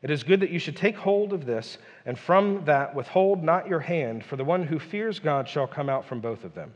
It 0.00 0.10
is 0.10 0.22
good 0.22 0.40
that 0.40 0.50
you 0.50 0.60
should 0.60 0.76
take 0.76 0.96
hold 0.96 1.32
of 1.32 1.44
this, 1.44 1.78
and 2.06 2.16
from 2.16 2.64
that 2.66 2.94
withhold 2.94 3.42
not 3.42 3.66
your 3.66 3.80
hand, 3.80 4.24
for 4.24 4.36
the 4.36 4.44
one 4.44 4.62
who 4.62 4.78
fears 4.78 5.18
God 5.18 5.48
shall 5.48 5.66
come 5.66 5.88
out 5.88 6.04
from 6.04 6.20
both 6.20 6.44
of 6.44 6.54
them. 6.54 6.72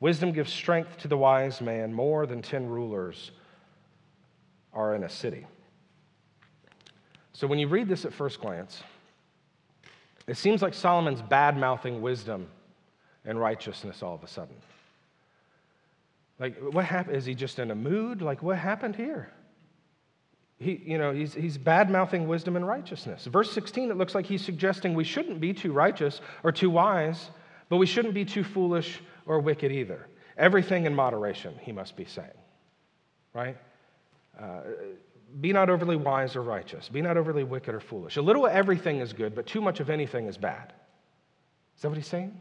Wisdom 0.00 0.32
gives 0.32 0.52
strength 0.52 0.98
to 0.98 1.08
the 1.08 1.16
wise 1.16 1.60
man 1.60 1.92
more 1.92 2.26
than 2.26 2.42
10 2.42 2.66
rulers 2.66 3.30
are 4.72 4.96
in 4.96 5.04
a 5.04 5.08
city. 5.08 5.46
So 7.32 7.46
when 7.46 7.60
you 7.60 7.68
read 7.68 7.88
this 7.88 8.04
at 8.04 8.12
first 8.12 8.40
glance, 8.40 8.82
it 10.26 10.36
seems 10.36 10.62
like 10.62 10.74
Solomon's 10.74 11.22
bad 11.22 11.56
mouthing 11.56 12.00
wisdom 12.00 12.48
and 13.24 13.38
righteousness 13.38 14.02
all 14.02 14.14
of 14.14 14.22
a 14.22 14.28
sudden. 14.28 14.54
Like, 16.38 16.58
what 16.58 16.84
happened? 16.84 17.16
Is 17.16 17.24
he 17.24 17.34
just 17.34 17.58
in 17.58 17.70
a 17.70 17.74
mood? 17.74 18.22
Like, 18.22 18.42
what 18.42 18.58
happened 18.58 18.96
here? 18.96 19.30
He, 20.58 20.80
you 20.84 20.98
know, 20.98 21.12
he's, 21.12 21.34
he's 21.34 21.58
bad 21.58 21.90
mouthing 21.90 22.28
wisdom 22.28 22.56
and 22.56 22.66
righteousness. 22.66 23.26
Verse 23.26 23.50
16, 23.52 23.90
it 23.90 23.96
looks 23.96 24.14
like 24.14 24.26
he's 24.26 24.44
suggesting 24.44 24.94
we 24.94 25.04
shouldn't 25.04 25.40
be 25.40 25.52
too 25.52 25.72
righteous 25.72 26.20
or 26.44 26.52
too 26.52 26.70
wise, 26.70 27.30
but 27.68 27.76
we 27.78 27.86
shouldn't 27.86 28.14
be 28.14 28.24
too 28.24 28.44
foolish 28.44 29.00
or 29.26 29.40
wicked 29.40 29.72
either. 29.72 30.06
Everything 30.36 30.86
in 30.86 30.94
moderation, 30.94 31.54
he 31.60 31.72
must 31.72 31.96
be 31.96 32.04
saying, 32.04 32.28
right? 33.34 33.56
Uh, 34.40 34.60
be 35.40 35.52
not 35.52 35.70
overly 35.70 35.96
wise 35.96 36.36
or 36.36 36.42
righteous. 36.42 36.88
Be 36.88 37.00
not 37.00 37.16
overly 37.16 37.44
wicked 37.44 37.74
or 37.74 37.80
foolish. 37.80 38.16
A 38.16 38.22
little 38.22 38.46
of 38.46 38.52
everything 38.52 39.00
is 39.00 39.12
good, 39.12 39.34
but 39.34 39.46
too 39.46 39.60
much 39.60 39.80
of 39.80 39.90
anything 39.90 40.26
is 40.26 40.36
bad. 40.36 40.72
Is 41.76 41.82
that 41.82 41.88
what 41.88 41.96
he's 41.96 42.06
saying? 42.06 42.38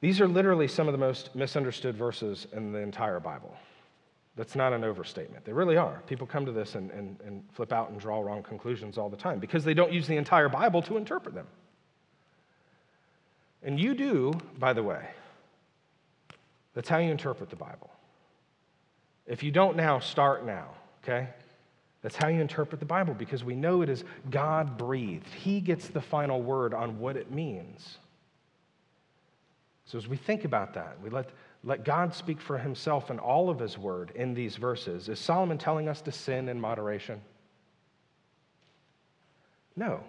These 0.00 0.20
are 0.20 0.28
literally 0.28 0.68
some 0.68 0.86
of 0.86 0.92
the 0.92 0.98
most 0.98 1.34
misunderstood 1.34 1.96
verses 1.96 2.46
in 2.52 2.72
the 2.72 2.78
entire 2.78 3.18
Bible. 3.18 3.56
That's 4.36 4.54
not 4.54 4.72
an 4.72 4.84
overstatement. 4.84 5.44
They 5.44 5.52
really 5.52 5.76
are. 5.76 6.00
People 6.06 6.24
come 6.24 6.46
to 6.46 6.52
this 6.52 6.76
and, 6.76 6.92
and, 6.92 7.20
and 7.26 7.42
flip 7.52 7.72
out 7.72 7.90
and 7.90 7.98
draw 7.98 8.20
wrong 8.20 8.44
conclusions 8.44 8.96
all 8.96 9.08
the 9.08 9.16
time 9.16 9.40
because 9.40 9.64
they 9.64 9.74
don't 9.74 9.92
use 9.92 10.06
the 10.06 10.16
entire 10.16 10.48
Bible 10.48 10.80
to 10.82 10.96
interpret 10.96 11.34
them. 11.34 11.48
And 13.64 13.80
you 13.80 13.94
do, 13.94 14.32
by 14.60 14.72
the 14.72 14.82
way. 14.84 15.08
That's 16.74 16.88
how 16.88 16.98
you 16.98 17.10
interpret 17.10 17.50
the 17.50 17.56
Bible. 17.56 17.90
If 19.28 19.42
you 19.42 19.50
don't 19.50 19.76
now, 19.76 19.98
start 19.98 20.44
now, 20.44 20.68
okay? 21.04 21.28
That's 22.02 22.16
how 22.16 22.28
you 22.28 22.40
interpret 22.40 22.80
the 22.80 22.86
Bible 22.86 23.12
because 23.12 23.44
we 23.44 23.54
know 23.54 23.82
it 23.82 23.90
is 23.90 24.04
God 24.30 24.78
breathed. 24.78 25.28
He 25.28 25.60
gets 25.60 25.88
the 25.88 26.00
final 26.00 26.40
word 26.42 26.72
on 26.72 26.98
what 26.98 27.16
it 27.16 27.30
means. 27.30 27.98
So 29.84 29.98
as 29.98 30.08
we 30.08 30.16
think 30.16 30.44
about 30.44 30.74
that, 30.74 30.96
we 31.02 31.10
let, 31.10 31.30
let 31.62 31.84
God 31.84 32.14
speak 32.14 32.40
for 32.40 32.56
himself 32.56 33.10
and 33.10 33.20
all 33.20 33.50
of 33.50 33.58
his 33.58 33.76
word 33.76 34.12
in 34.14 34.32
these 34.32 34.56
verses. 34.56 35.08
Is 35.08 35.18
Solomon 35.18 35.58
telling 35.58 35.88
us 35.88 36.00
to 36.02 36.12
sin 36.12 36.48
in 36.48 36.60
moderation? 36.60 37.20
No. 39.76 40.00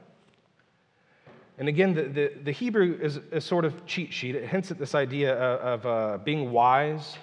And 1.57 1.67
again, 1.67 1.93
the, 1.93 2.03
the, 2.03 2.31
the 2.45 2.51
Hebrew 2.51 2.97
is 3.01 3.19
a 3.31 3.41
sort 3.41 3.65
of 3.65 3.85
cheat 3.85 4.13
sheet. 4.13 4.35
It 4.35 4.47
hints 4.47 4.71
at 4.71 4.77
this 4.77 4.95
idea 4.95 5.35
of, 5.35 5.85
of 5.85 5.85
uh, 5.85 6.17
being 6.23 6.51
wise 6.51 7.17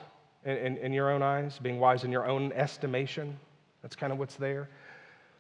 in, 0.47 0.57
in, 0.57 0.77
in 0.79 0.93
your 0.93 1.11
own 1.11 1.23
eyes, 1.23 1.59
being 1.61 1.79
wise 1.79 2.05
in 2.05 2.13
your 2.13 2.27
own 2.27 2.53
estimation. 2.53 3.39
That's 3.83 3.97
kind 3.97 4.13
of 4.13 4.19
what's 4.19 4.37
there. 4.37 4.69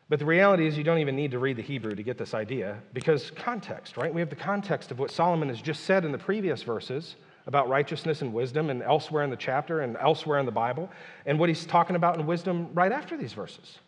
But 0.09 0.19
the 0.19 0.27
reality 0.27 0.66
is, 0.66 0.77
you 0.77 0.85
don't 0.85 0.99
even 0.99 1.16
need 1.16 1.31
to 1.33 1.38
read 1.38 1.57
the 1.57 1.62
Hebrew 1.62 1.95
to 1.95 2.03
get 2.03 2.19
this 2.19 2.35
idea 2.35 2.79
because 2.92 3.33
context, 3.33 3.97
right? 3.97 4.12
We 4.12 4.21
have 4.21 4.31
the 4.31 4.37
context 4.37 4.90
of 4.90 4.99
what 4.99 5.11
Solomon 5.11 5.49
has 5.49 5.61
just 5.61 5.85
said 5.85 6.05
in 6.05 6.12
the 6.12 6.19
previous 6.19 6.62
verses 6.62 7.16
about 7.47 7.69
righteousness 7.69 8.23
and 8.23 8.33
wisdom 8.33 8.71
and 8.71 8.83
elsewhere 8.83 9.25
in 9.25 9.31
the 9.31 9.37
chapter 9.37 9.81
and 9.81 9.97
elsewhere 9.97 10.38
in 10.38 10.47
the 10.47 10.53
Bible, 10.53 10.90
and 11.27 11.38
what 11.38 11.49
he's 11.49 11.64
talking 11.64 11.97
about 11.97 12.19
in 12.19 12.27
wisdom 12.27 12.69
right 12.75 12.92
after 12.92 13.16
these 13.16 13.33
verses. 13.33 13.79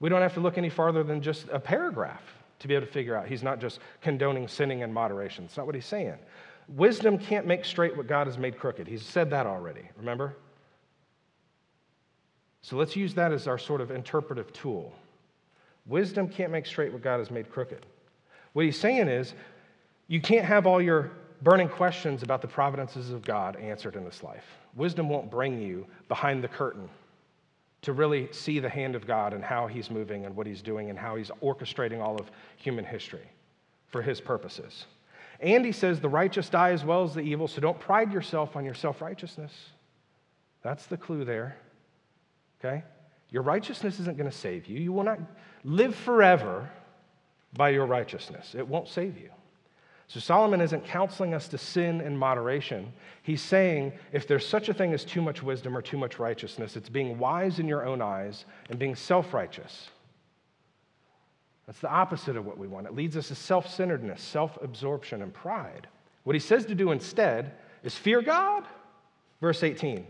We 0.00 0.08
don't 0.08 0.22
have 0.22 0.34
to 0.34 0.40
look 0.40 0.58
any 0.58 0.70
farther 0.70 1.02
than 1.02 1.20
just 1.20 1.46
a 1.52 1.60
paragraph 1.60 2.22
to 2.60 2.68
be 2.68 2.74
able 2.74 2.86
to 2.86 2.92
figure 2.92 3.16
out. 3.16 3.26
He's 3.26 3.42
not 3.42 3.60
just 3.60 3.80
condoning 4.00 4.46
sinning 4.48 4.80
in 4.80 4.92
moderation. 4.92 5.44
It's 5.44 5.56
not 5.56 5.66
what 5.66 5.74
he's 5.74 5.86
saying. 5.86 6.16
Wisdom 6.68 7.18
can't 7.18 7.46
make 7.46 7.64
straight 7.64 7.96
what 7.96 8.06
God 8.06 8.26
has 8.28 8.38
made 8.38 8.58
crooked. 8.58 8.86
He's 8.86 9.02
said 9.02 9.30
that 9.30 9.46
already, 9.46 9.88
remember? 9.96 10.36
So 12.62 12.76
let's 12.76 12.96
use 12.96 13.14
that 13.14 13.32
as 13.32 13.46
our 13.46 13.58
sort 13.58 13.80
of 13.80 13.90
interpretive 13.90 14.52
tool. 14.52 14.92
Wisdom 15.86 16.28
can't 16.28 16.52
make 16.52 16.64
straight 16.64 16.92
what 16.92 17.02
God 17.02 17.18
has 17.18 17.30
made 17.30 17.50
crooked. 17.50 17.84
What 18.52 18.64
he's 18.64 18.78
saying 18.78 19.08
is, 19.08 19.34
you 20.06 20.20
can't 20.20 20.44
have 20.44 20.66
all 20.66 20.80
your 20.80 21.10
burning 21.42 21.68
questions 21.68 22.22
about 22.22 22.40
the 22.40 22.48
providences 22.48 23.10
of 23.10 23.24
God 23.24 23.56
answered 23.56 23.96
in 23.96 24.04
this 24.04 24.22
life. 24.22 24.44
Wisdom 24.76 25.08
won't 25.08 25.30
bring 25.30 25.60
you 25.60 25.86
behind 26.08 26.42
the 26.42 26.48
curtain 26.48 26.88
to 27.82 27.92
really 27.92 28.28
see 28.30 28.60
the 28.60 28.68
hand 28.68 28.94
of 28.94 29.06
God 29.06 29.32
and 29.32 29.42
how 29.42 29.66
he's 29.66 29.90
moving 29.90 30.24
and 30.24 30.36
what 30.36 30.46
he's 30.46 30.62
doing 30.62 30.88
and 30.88 30.98
how 30.98 31.16
he's 31.16 31.30
orchestrating 31.42 32.00
all 32.00 32.14
of 32.20 32.30
human 32.56 32.84
history 32.84 33.28
for 33.88 34.02
his 34.02 34.20
purposes. 34.20 34.86
And 35.40 35.64
he 35.64 35.72
says 35.72 36.00
the 36.00 36.08
righteous 36.08 36.48
die 36.48 36.70
as 36.70 36.84
well 36.84 37.02
as 37.02 37.14
the 37.14 37.20
evil, 37.20 37.48
so 37.48 37.60
don't 37.60 37.78
pride 37.80 38.12
yourself 38.12 38.54
on 38.54 38.64
your 38.64 38.74
self 38.74 39.02
righteousness. 39.02 39.52
That's 40.62 40.86
the 40.86 40.96
clue 40.96 41.24
there. 41.24 41.56
Okay? 42.64 42.84
Your 43.30 43.42
righteousness 43.42 43.98
isn't 43.98 44.16
going 44.16 44.30
to 44.30 44.36
save 44.36 44.66
you. 44.66 44.78
You 44.78 44.92
will 44.92 45.04
not 45.04 45.18
live 45.64 45.94
forever 45.94 46.70
by 47.54 47.70
your 47.70 47.86
righteousness, 47.86 48.54
it 48.56 48.66
won't 48.66 48.88
save 48.88 49.18
you. 49.18 49.30
So 50.08 50.20
Solomon 50.20 50.60
isn't 50.60 50.84
counseling 50.84 51.32
us 51.32 51.48
to 51.48 51.58
sin 51.58 52.02
in 52.02 52.16
moderation. 52.16 52.92
He's 53.22 53.40
saying 53.40 53.92
if 54.12 54.28
there's 54.28 54.46
such 54.46 54.68
a 54.68 54.74
thing 54.74 54.92
as 54.92 55.04
too 55.04 55.22
much 55.22 55.42
wisdom 55.42 55.76
or 55.76 55.80
too 55.80 55.96
much 55.96 56.18
righteousness, 56.18 56.76
it's 56.76 56.90
being 56.90 57.18
wise 57.18 57.58
in 57.58 57.66
your 57.66 57.86
own 57.86 58.02
eyes 58.02 58.44
and 58.68 58.78
being 58.78 58.94
self 58.94 59.32
righteous. 59.32 59.88
That's 61.66 61.80
the 61.80 61.90
opposite 61.90 62.36
of 62.36 62.44
what 62.44 62.58
we 62.58 62.66
want. 62.66 62.86
It 62.86 62.94
leads 62.94 63.16
us 63.16 63.28
to 63.28 63.34
self 63.34 63.72
centeredness, 63.72 64.20
self 64.20 64.58
absorption, 64.60 65.22
and 65.22 65.32
pride. 65.32 65.86
What 66.24 66.34
he 66.36 66.40
says 66.40 66.66
to 66.66 66.74
do 66.74 66.90
instead 66.90 67.52
is 67.82 67.94
fear 67.94 68.20
God. 68.20 68.64
Verse 69.40 69.62
18. 69.62 70.06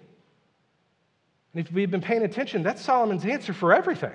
And 1.55 1.67
if 1.67 1.73
we've 1.73 1.91
been 1.91 2.01
paying 2.01 2.23
attention, 2.23 2.63
that's 2.63 2.83
Solomon's 2.83 3.25
answer 3.25 3.53
for 3.53 3.75
everything. 3.75 4.13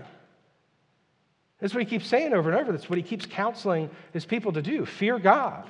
That's 1.59 1.73
what 1.73 1.83
he 1.83 1.89
keeps 1.89 2.07
saying 2.07 2.33
over 2.33 2.51
and 2.51 2.59
over. 2.59 2.71
That's 2.71 2.89
what 2.89 2.97
he 2.97 3.03
keeps 3.03 3.25
counseling 3.25 3.89
his 4.13 4.25
people 4.25 4.51
to 4.53 4.61
do 4.61 4.85
fear 4.85 5.19
God. 5.19 5.69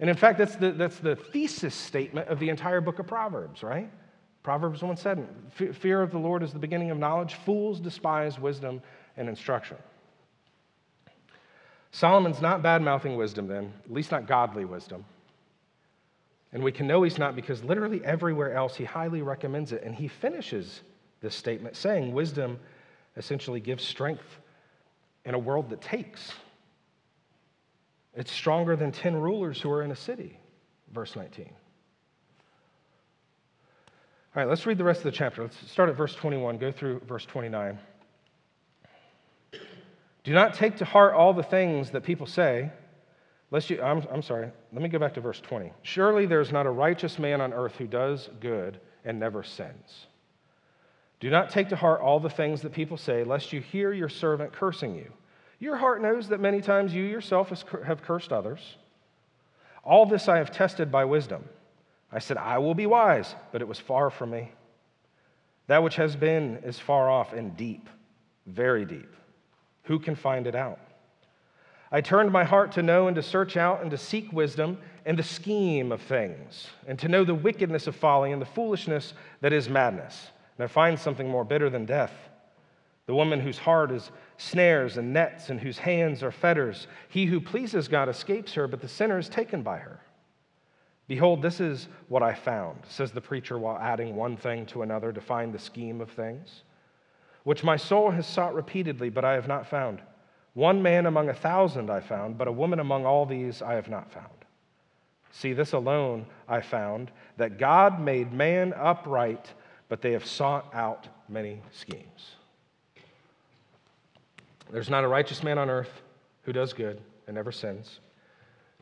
And 0.00 0.08
in 0.08 0.16
fact, 0.16 0.38
that's 0.38 0.56
the, 0.56 0.72
that's 0.72 0.98
the 0.98 1.16
thesis 1.16 1.74
statement 1.74 2.28
of 2.28 2.38
the 2.38 2.48
entire 2.48 2.80
book 2.80 2.98
of 2.98 3.06
Proverbs, 3.06 3.62
right? 3.62 3.90
Proverbs 4.42 4.82
1 4.82 4.96
7. 4.96 5.26
Fear 5.72 6.02
of 6.02 6.10
the 6.10 6.18
Lord 6.18 6.42
is 6.42 6.52
the 6.52 6.58
beginning 6.58 6.90
of 6.90 6.98
knowledge. 6.98 7.34
Fools 7.34 7.80
despise 7.80 8.38
wisdom 8.38 8.80
and 9.16 9.28
instruction. 9.28 9.76
Solomon's 11.90 12.40
not 12.40 12.62
bad 12.62 12.82
mouthing 12.82 13.16
wisdom, 13.16 13.48
then, 13.48 13.72
at 13.84 13.92
least 13.92 14.12
not 14.12 14.26
godly 14.26 14.64
wisdom. 14.64 15.04
And 16.52 16.62
we 16.62 16.72
can 16.72 16.86
know 16.86 17.02
he's 17.02 17.18
not 17.18 17.36
because 17.36 17.62
literally 17.64 18.04
everywhere 18.04 18.54
else 18.54 18.76
he 18.76 18.84
highly 18.84 19.22
recommends 19.22 19.72
it. 19.72 19.82
And 19.82 19.94
he 19.94 20.08
finishes 20.08 20.80
this 21.20 21.34
statement 21.34 21.76
saying 21.76 22.12
wisdom 22.12 22.58
essentially 23.16 23.60
gives 23.60 23.82
strength 23.84 24.38
in 25.24 25.34
a 25.34 25.38
world 25.38 25.70
that 25.70 25.80
takes. 25.80 26.32
It's 28.14 28.32
stronger 28.32 28.76
than 28.76 28.92
10 28.92 29.16
rulers 29.16 29.60
who 29.60 29.70
are 29.70 29.82
in 29.82 29.90
a 29.90 29.96
city, 29.96 30.38
verse 30.92 31.14
19. 31.14 31.46
All 34.34 34.42
right, 34.42 34.48
let's 34.48 34.66
read 34.66 34.78
the 34.78 34.84
rest 34.84 34.98
of 34.98 35.04
the 35.04 35.12
chapter. 35.12 35.42
Let's 35.42 35.70
start 35.70 35.88
at 35.88 35.96
verse 35.96 36.14
21, 36.14 36.58
go 36.58 36.70
through 36.70 37.00
verse 37.06 37.24
29. 37.26 37.78
Do 40.24 40.32
not 40.32 40.54
take 40.54 40.76
to 40.76 40.84
heart 40.84 41.14
all 41.14 41.32
the 41.32 41.42
things 41.42 41.90
that 41.90 42.02
people 42.02 42.26
say, 42.26 42.70
lest 43.50 43.70
you, 43.70 43.80
I'm, 43.80 44.06
I'm 44.12 44.22
sorry, 44.22 44.50
let 44.72 44.82
me 44.82 44.88
go 44.88 44.98
back 44.98 45.14
to 45.14 45.20
verse 45.20 45.40
20. 45.40 45.72
Surely 45.82 46.26
there's 46.26 46.52
not 46.52 46.66
a 46.66 46.70
righteous 46.70 47.18
man 47.18 47.40
on 47.40 47.52
earth 47.52 47.76
who 47.76 47.86
does 47.86 48.28
good 48.40 48.78
and 49.04 49.18
never 49.18 49.42
sins. 49.42 50.06
Do 51.20 51.30
not 51.30 51.50
take 51.50 51.68
to 51.70 51.76
heart 51.76 52.00
all 52.00 52.20
the 52.20 52.30
things 52.30 52.62
that 52.62 52.72
people 52.72 52.96
say, 52.96 53.24
lest 53.24 53.52
you 53.52 53.60
hear 53.60 53.92
your 53.92 54.08
servant 54.08 54.52
cursing 54.52 54.94
you. 54.94 55.12
Your 55.58 55.76
heart 55.76 56.00
knows 56.00 56.28
that 56.28 56.38
many 56.38 56.60
times 56.60 56.94
you 56.94 57.02
yourself 57.02 57.64
have 57.84 58.02
cursed 58.02 58.32
others. 58.32 58.76
All 59.82 60.06
this 60.06 60.28
I 60.28 60.38
have 60.38 60.52
tested 60.52 60.92
by 60.92 61.04
wisdom. 61.04 61.44
I 62.12 62.20
said, 62.20 62.36
I 62.36 62.58
will 62.58 62.74
be 62.74 62.86
wise, 62.86 63.34
but 63.52 63.60
it 63.60 63.68
was 63.68 63.80
far 63.80 64.10
from 64.10 64.30
me. 64.30 64.52
That 65.66 65.82
which 65.82 65.96
has 65.96 66.14
been 66.14 66.58
is 66.64 66.78
far 66.78 67.10
off 67.10 67.32
and 67.32 67.56
deep, 67.56 67.88
very 68.46 68.84
deep. 68.84 69.12
Who 69.84 69.98
can 69.98 70.14
find 70.14 70.46
it 70.46 70.54
out? 70.54 70.78
I 71.90 72.00
turned 72.00 72.30
my 72.30 72.44
heart 72.44 72.72
to 72.72 72.82
know 72.82 73.08
and 73.08 73.16
to 73.16 73.22
search 73.22 73.56
out 73.56 73.82
and 73.82 73.90
to 73.90 73.98
seek 73.98 74.32
wisdom 74.32 74.78
and 75.04 75.18
the 75.18 75.22
scheme 75.22 75.90
of 75.90 76.02
things, 76.02 76.68
and 76.86 76.98
to 76.98 77.08
know 77.08 77.24
the 77.24 77.34
wickedness 77.34 77.86
of 77.86 77.96
folly 77.96 78.30
and 78.30 78.40
the 78.40 78.46
foolishness 78.46 79.14
that 79.40 79.52
is 79.52 79.68
madness. 79.68 80.30
I 80.60 80.66
find 80.66 80.98
something 80.98 81.28
more 81.28 81.44
bitter 81.44 81.70
than 81.70 81.86
death 81.86 82.12
the 83.08 83.14
woman 83.14 83.40
whose 83.40 83.56
heart 83.56 83.90
is 83.90 84.10
snares 84.36 84.98
and 84.98 85.14
nets 85.14 85.48
and 85.48 85.58
whose 85.58 85.78
hands 85.78 86.22
are 86.22 86.30
fetters. 86.30 86.86
He 87.08 87.24
who 87.24 87.40
pleases 87.40 87.88
God 87.88 88.06
escapes 88.06 88.52
her, 88.52 88.68
but 88.68 88.82
the 88.82 88.88
sinner 88.88 89.18
is 89.18 89.30
taken 89.30 89.62
by 89.62 89.78
her. 89.78 89.98
Behold, 91.06 91.40
this 91.40 91.58
is 91.58 91.88
what 92.08 92.22
I 92.22 92.34
found, 92.34 92.80
says 92.86 93.10
the 93.10 93.22
preacher 93.22 93.58
while 93.58 93.78
adding 93.78 94.14
one 94.14 94.36
thing 94.36 94.66
to 94.66 94.82
another 94.82 95.10
to 95.10 95.22
find 95.22 95.54
the 95.54 95.58
scheme 95.58 96.02
of 96.02 96.10
things, 96.10 96.64
which 97.44 97.64
my 97.64 97.78
soul 97.78 98.10
has 98.10 98.26
sought 98.26 98.54
repeatedly, 98.54 99.08
but 99.08 99.24
I 99.24 99.32
have 99.32 99.48
not 99.48 99.66
found. 99.66 100.02
One 100.52 100.82
man 100.82 101.06
among 101.06 101.30
a 101.30 101.34
thousand 101.34 101.88
I 101.88 102.00
found, 102.00 102.36
but 102.36 102.46
a 102.46 102.52
woman 102.52 102.78
among 102.78 103.06
all 103.06 103.24
these 103.24 103.62
I 103.62 103.72
have 103.72 103.88
not 103.88 104.12
found. 104.12 104.26
See, 105.30 105.54
this 105.54 105.72
alone 105.72 106.26
I 106.46 106.60
found, 106.60 107.10
that 107.38 107.58
God 107.58 108.02
made 108.02 108.34
man 108.34 108.74
upright, 108.74 109.54
but 109.88 110.02
they 110.02 110.12
have 110.12 110.26
sought 110.26 110.72
out 110.74 111.08
many 111.28 111.60
schemes. 111.72 112.36
There's 114.70 114.90
not 114.90 115.04
a 115.04 115.08
righteous 115.08 115.42
man 115.42 115.58
on 115.58 115.70
earth 115.70 116.02
who 116.42 116.52
does 116.52 116.72
good 116.72 117.00
and 117.26 117.36
never 117.36 117.52
sins. 117.52 118.00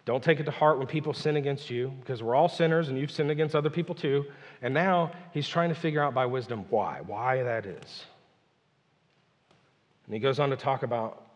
Don't 0.04 0.22
take 0.22 0.38
it 0.38 0.44
to 0.44 0.52
heart 0.52 0.78
when 0.78 0.86
people 0.86 1.12
sin 1.12 1.36
against 1.36 1.68
you, 1.68 1.92
because 2.00 2.22
we're 2.22 2.36
all 2.36 2.48
sinners 2.48 2.88
and 2.88 2.98
you've 2.98 3.10
sinned 3.10 3.30
against 3.30 3.56
other 3.56 3.70
people 3.70 3.94
too. 3.94 4.24
And 4.62 4.72
now 4.72 5.12
he's 5.32 5.48
trying 5.48 5.68
to 5.68 5.74
figure 5.74 6.02
out 6.02 6.14
by 6.14 6.26
wisdom 6.26 6.64
why, 6.70 7.00
why 7.04 7.42
that 7.42 7.66
is. 7.66 8.04
And 10.06 10.14
he 10.14 10.20
goes 10.20 10.38
on 10.38 10.50
to 10.50 10.56
talk 10.56 10.84
about 10.84 11.26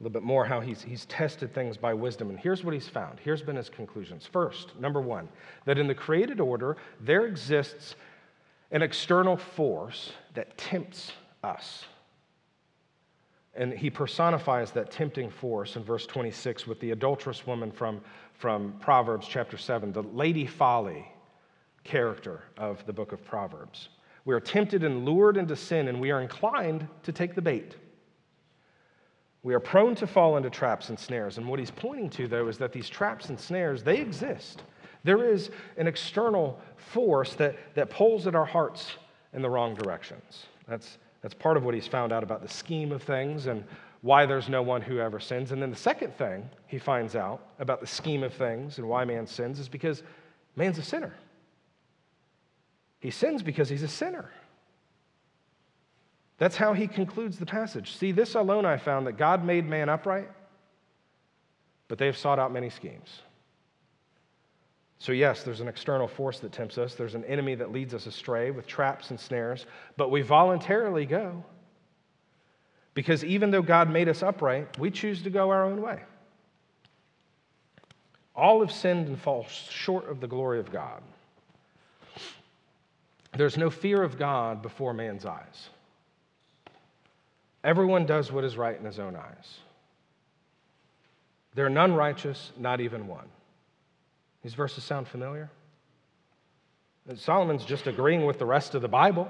a 0.00 0.02
little 0.02 0.12
bit 0.12 0.22
more 0.22 0.44
how 0.46 0.60
he's, 0.60 0.82
he's 0.82 1.04
tested 1.04 1.54
things 1.54 1.76
by 1.76 1.92
wisdom. 1.92 2.30
And 2.30 2.38
here's 2.38 2.64
what 2.64 2.72
he's 2.72 2.88
found. 2.88 3.20
Here's 3.20 3.42
been 3.42 3.56
his 3.56 3.68
conclusions. 3.68 4.26
First, 4.26 4.74
number 4.80 5.02
one, 5.02 5.28
that 5.66 5.78
in 5.78 5.86
the 5.86 5.94
created 5.94 6.40
order, 6.40 6.78
there 7.00 7.26
exists 7.26 7.94
an 8.74 8.82
external 8.82 9.36
force 9.36 10.10
that 10.34 10.58
tempts 10.58 11.12
us. 11.44 11.84
And 13.54 13.72
he 13.72 13.88
personifies 13.88 14.72
that 14.72 14.90
tempting 14.90 15.30
force 15.30 15.76
in 15.76 15.84
verse 15.84 16.06
26 16.06 16.66
with 16.66 16.80
the 16.80 16.90
adulterous 16.90 17.46
woman 17.46 17.70
from, 17.70 18.00
from 18.32 18.74
Proverbs 18.80 19.28
chapter 19.28 19.56
7, 19.56 19.92
the 19.92 20.02
Lady 20.02 20.44
Folly 20.44 21.06
character 21.84 22.42
of 22.58 22.84
the 22.84 22.92
book 22.92 23.12
of 23.12 23.24
Proverbs. 23.24 23.90
We 24.24 24.34
are 24.34 24.40
tempted 24.40 24.82
and 24.82 25.04
lured 25.04 25.36
into 25.36 25.54
sin, 25.54 25.86
and 25.86 26.00
we 26.00 26.10
are 26.10 26.20
inclined 26.20 26.88
to 27.04 27.12
take 27.12 27.36
the 27.36 27.42
bait. 27.42 27.76
We 29.44 29.54
are 29.54 29.60
prone 29.60 29.94
to 29.96 30.06
fall 30.08 30.36
into 30.36 30.50
traps 30.50 30.88
and 30.88 30.98
snares. 30.98 31.38
And 31.38 31.46
what 31.46 31.60
he's 31.60 31.70
pointing 31.70 32.10
to, 32.10 32.26
though, 32.26 32.48
is 32.48 32.58
that 32.58 32.72
these 32.72 32.88
traps 32.88 33.28
and 33.28 33.38
snares, 33.38 33.84
they 33.84 34.00
exist. 34.00 34.64
There 35.04 35.30
is 35.30 35.50
an 35.76 35.86
external 35.86 36.60
force 36.76 37.34
that, 37.34 37.56
that 37.74 37.90
pulls 37.90 38.26
at 38.26 38.34
our 38.34 38.44
hearts 38.44 38.92
in 39.34 39.42
the 39.42 39.50
wrong 39.50 39.74
directions. 39.74 40.46
That's, 40.66 40.98
that's 41.22 41.34
part 41.34 41.56
of 41.56 41.64
what 41.64 41.74
he's 41.74 41.86
found 41.86 42.12
out 42.12 42.22
about 42.22 42.42
the 42.42 42.48
scheme 42.48 42.90
of 42.90 43.02
things 43.02 43.46
and 43.46 43.64
why 44.00 44.26
there's 44.26 44.48
no 44.48 44.62
one 44.62 44.82
who 44.82 44.98
ever 44.98 45.20
sins. 45.20 45.52
And 45.52 45.60
then 45.62 45.70
the 45.70 45.76
second 45.76 46.16
thing 46.16 46.48
he 46.66 46.78
finds 46.78 47.16
out 47.16 47.40
about 47.58 47.80
the 47.80 47.86
scheme 47.86 48.22
of 48.22 48.32
things 48.34 48.78
and 48.78 48.88
why 48.88 49.04
man 49.04 49.26
sins 49.26 49.58
is 49.58 49.68
because 49.68 50.02
man's 50.56 50.78
a 50.78 50.82
sinner. 50.82 51.14
He 53.00 53.10
sins 53.10 53.42
because 53.42 53.68
he's 53.68 53.82
a 53.82 53.88
sinner. 53.88 54.30
That's 56.38 56.56
how 56.56 56.72
he 56.72 56.86
concludes 56.86 57.38
the 57.38 57.46
passage. 57.46 57.96
See, 57.96 58.12
this 58.12 58.34
alone 58.34 58.64
I 58.64 58.76
found 58.76 59.06
that 59.06 59.18
God 59.18 59.44
made 59.44 59.68
man 59.68 59.88
upright, 59.88 60.30
but 61.88 61.98
they 61.98 62.06
have 62.06 62.16
sought 62.16 62.38
out 62.38 62.52
many 62.52 62.70
schemes. 62.70 63.22
So, 65.04 65.12
yes, 65.12 65.42
there's 65.42 65.60
an 65.60 65.68
external 65.68 66.08
force 66.08 66.38
that 66.38 66.52
tempts 66.52 66.78
us, 66.78 66.94
there's 66.94 67.14
an 67.14 67.26
enemy 67.26 67.54
that 67.56 67.70
leads 67.70 67.92
us 67.92 68.06
astray 68.06 68.50
with 68.50 68.66
traps 68.66 69.10
and 69.10 69.20
snares, 69.20 69.66
but 69.98 70.10
we 70.10 70.22
voluntarily 70.22 71.04
go. 71.04 71.44
Because 72.94 73.22
even 73.22 73.50
though 73.50 73.60
God 73.60 73.90
made 73.90 74.08
us 74.08 74.22
upright, 74.22 74.78
we 74.78 74.90
choose 74.90 75.20
to 75.24 75.28
go 75.28 75.50
our 75.50 75.66
own 75.66 75.82
way. 75.82 76.00
All 78.34 78.60
have 78.60 78.72
sinned 78.72 79.08
and 79.08 79.20
fall 79.20 79.44
short 79.68 80.08
of 80.08 80.20
the 80.20 80.26
glory 80.26 80.58
of 80.58 80.72
God. 80.72 81.02
There's 83.36 83.58
no 83.58 83.68
fear 83.68 84.02
of 84.02 84.18
God 84.18 84.62
before 84.62 84.94
man's 84.94 85.26
eyes. 85.26 85.68
Everyone 87.62 88.06
does 88.06 88.32
what 88.32 88.42
is 88.42 88.56
right 88.56 88.78
in 88.78 88.86
his 88.86 88.98
own 88.98 89.16
eyes. 89.16 89.58
There 91.54 91.66
are 91.66 91.70
none 91.70 91.92
righteous, 91.92 92.52
not 92.56 92.80
even 92.80 93.06
one. 93.06 93.28
These 94.44 94.54
verses 94.54 94.84
sound 94.84 95.08
familiar? 95.08 95.50
Solomon's 97.16 97.64
just 97.64 97.86
agreeing 97.86 98.24
with 98.26 98.38
the 98.38 98.46
rest 98.46 98.74
of 98.74 98.82
the 98.82 98.88
Bible. 98.88 99.28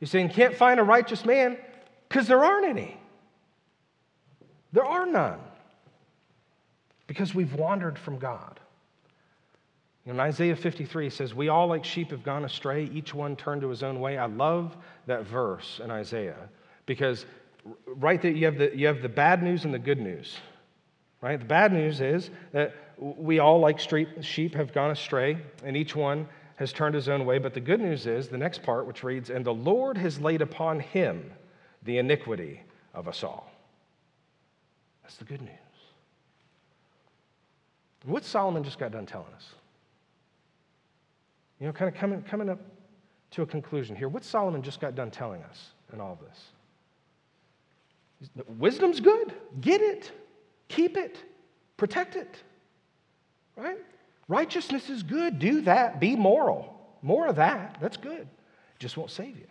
He's 0.00 0.10
saying, 0.10 0.30
can't 0.30 0.54
find 0.54 0.80
a 0.80 0.82
righteous 0.82 1.24
man 1.24 1.58
because 2.08 2.26
there 2.26 2.42
aren't 2.42 2.66
any. 2.66 2.98
There 4.72 4.84
are 4.84 5.06
none 5.06 5.38
because 7.06 7.34
we've 7.34 7.54
wandered 7.54 7.98
from 7.98 8.18
God. 8.18 8.58
In 10.06 10.18
Isaiah 10.18 10.56
53 10.56 11.10
says, 11.10 11.34
We 11.34 11.48
all 11.48 11.66
like 11.66 11.84
sheep 11.84 12.10
have 12.10 12.22
gone 12.22 12.44
astray, 12.44 12.84
each 12.84 13.12
one 13.12 13.36
turned 13.36 13.60
to 13.60 13.68
his 13.68 13.82
own 13.82 14.00
way. 14.00 14.16
I 14.16 14.26
love 14.26 14.76
that 15.06 15.26
verse 15.26 15.80
in 15.82 15.90
Isaiah 15.90 16.48
because 16.86 17.26
right 17.86 18.20
there 18.20 18.30
you 18.30 18.46
have 18.46 18.56
the, 18.56 18.74
you 18.74 18.86
have 18.86 19.02
the 19.02 19.08
bad 19.08 19.42
news 19.42 19.66
and 19.66 19.74
the 19.74 19.78
good 19.78 20.00
news. 20.00 20.38
Right? 21.20 21.38
The 21.38 21.44
bad 21.44 21.72
news 21.72 22.00
is 22.00 22.30
that 22.52 22.74
we 22.98 23.38
all, 23.38 23.60
like 23.60 23.78
sheep, 23.78 24.54
have 24.54 24.72
gone 24.72 24.90
astray, 24.90 25.38
and 25.64 25.76
each 25.76 25.94
one 25.94 26.28
has 26.56 26.72
turned 26.72 26.94
his 26.94 27.08
own 27.08 27.24
way. 27.24 27.38
But 27.38 27.54
the 27.54 27.60
good 27.60 27.80
news 27.80 28.06
is 28.06 28.28
the 28.28 28.38
next 28.38 28.62
part, 28.62 28.86
which 28.86 29.04
reads, 29.04 29.30
And 29.30 29.44
the 29.44 29.54
Lord 29.54 29.96
has 29.96 30.20
laid 30.20 30.42
upon 30.42 30.80
him 30.80 31.32
the 31.84 31.98
iniquity 31.98 32.62
of 32.94 33.06
us 33.06 33.22
all. 33.22 33.50
That's 35.02 35.16
the 35.16 35.24
good 35.24 35.40
news. 35.40 35.52
What 38.04 38.24
Solomon 38.24 38.64
just 38.64 38.78
got 38.78 38.90
done 38.92 39.06
telling 39.06 39.32
us? 39.34 39.48
You 41.60 41.66
know, 41.66 41.72
kind 41.72 41.92
of 41.92 41.98
coming, 41.98 42.22
coming 42.22 42.48
up 42.48 42.60
to 43.32 43.42
a 43.42 43.46
conclusion 43.46 43.94
here. 43.96 44.08
What 44.08 44.24
Solomon 44.24 44.62
just 44.62 44.80
got 44.80 44.94
done 44.94 45.10
telling 45.10 45.42
us 45.42 45.70
in 45.92 46.00
all 46.00 46.12
of 46.12 46.20
this? 46.20 46.38
Wisdom's 48.58 49.00
good. 49.00 49.34
Get 49.60 49.80
it. 49.80 50.12
Keep 50.68 50.96
it. 50.96 51.22
Protect 51.76 52.16
it. 52.16 52.42
Right? 53.58 53.78
Righteousness 54.28 54.88
is 54.88 55.02
good. 55.02 55.40
Do 55.40 55.62
that. 55.62 55.98
Be 55.98 56.14
moral. 56.14 56.74
More 57.02 57.26
of 57.26 57.36
that. 57.36 57.78
That's 57.80 57.96
good. 57.96 58.20
It 58.20 58.78
just 58.78 58.96
won't 58.96 59.10
save 59.10 59.36
you. 59.36 59.46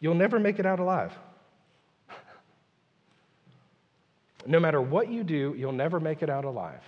You'll 0.00 0.16
never 0.16 0.40
make 0.40 0.58
it 0.58 0.66
out 0.66 0.80
alive. 0.80 1.12
no 4.46 4.58
matter 4.58 4.80
what 4.80 5.08
you 5.08 5.22
do, 5.22 5.54
you'll 5.56 5.72
never 5.72 6.00
make 6.00 6.22
it 6.22 6.28
out 6.28 6.44
alive. 6.44 6.82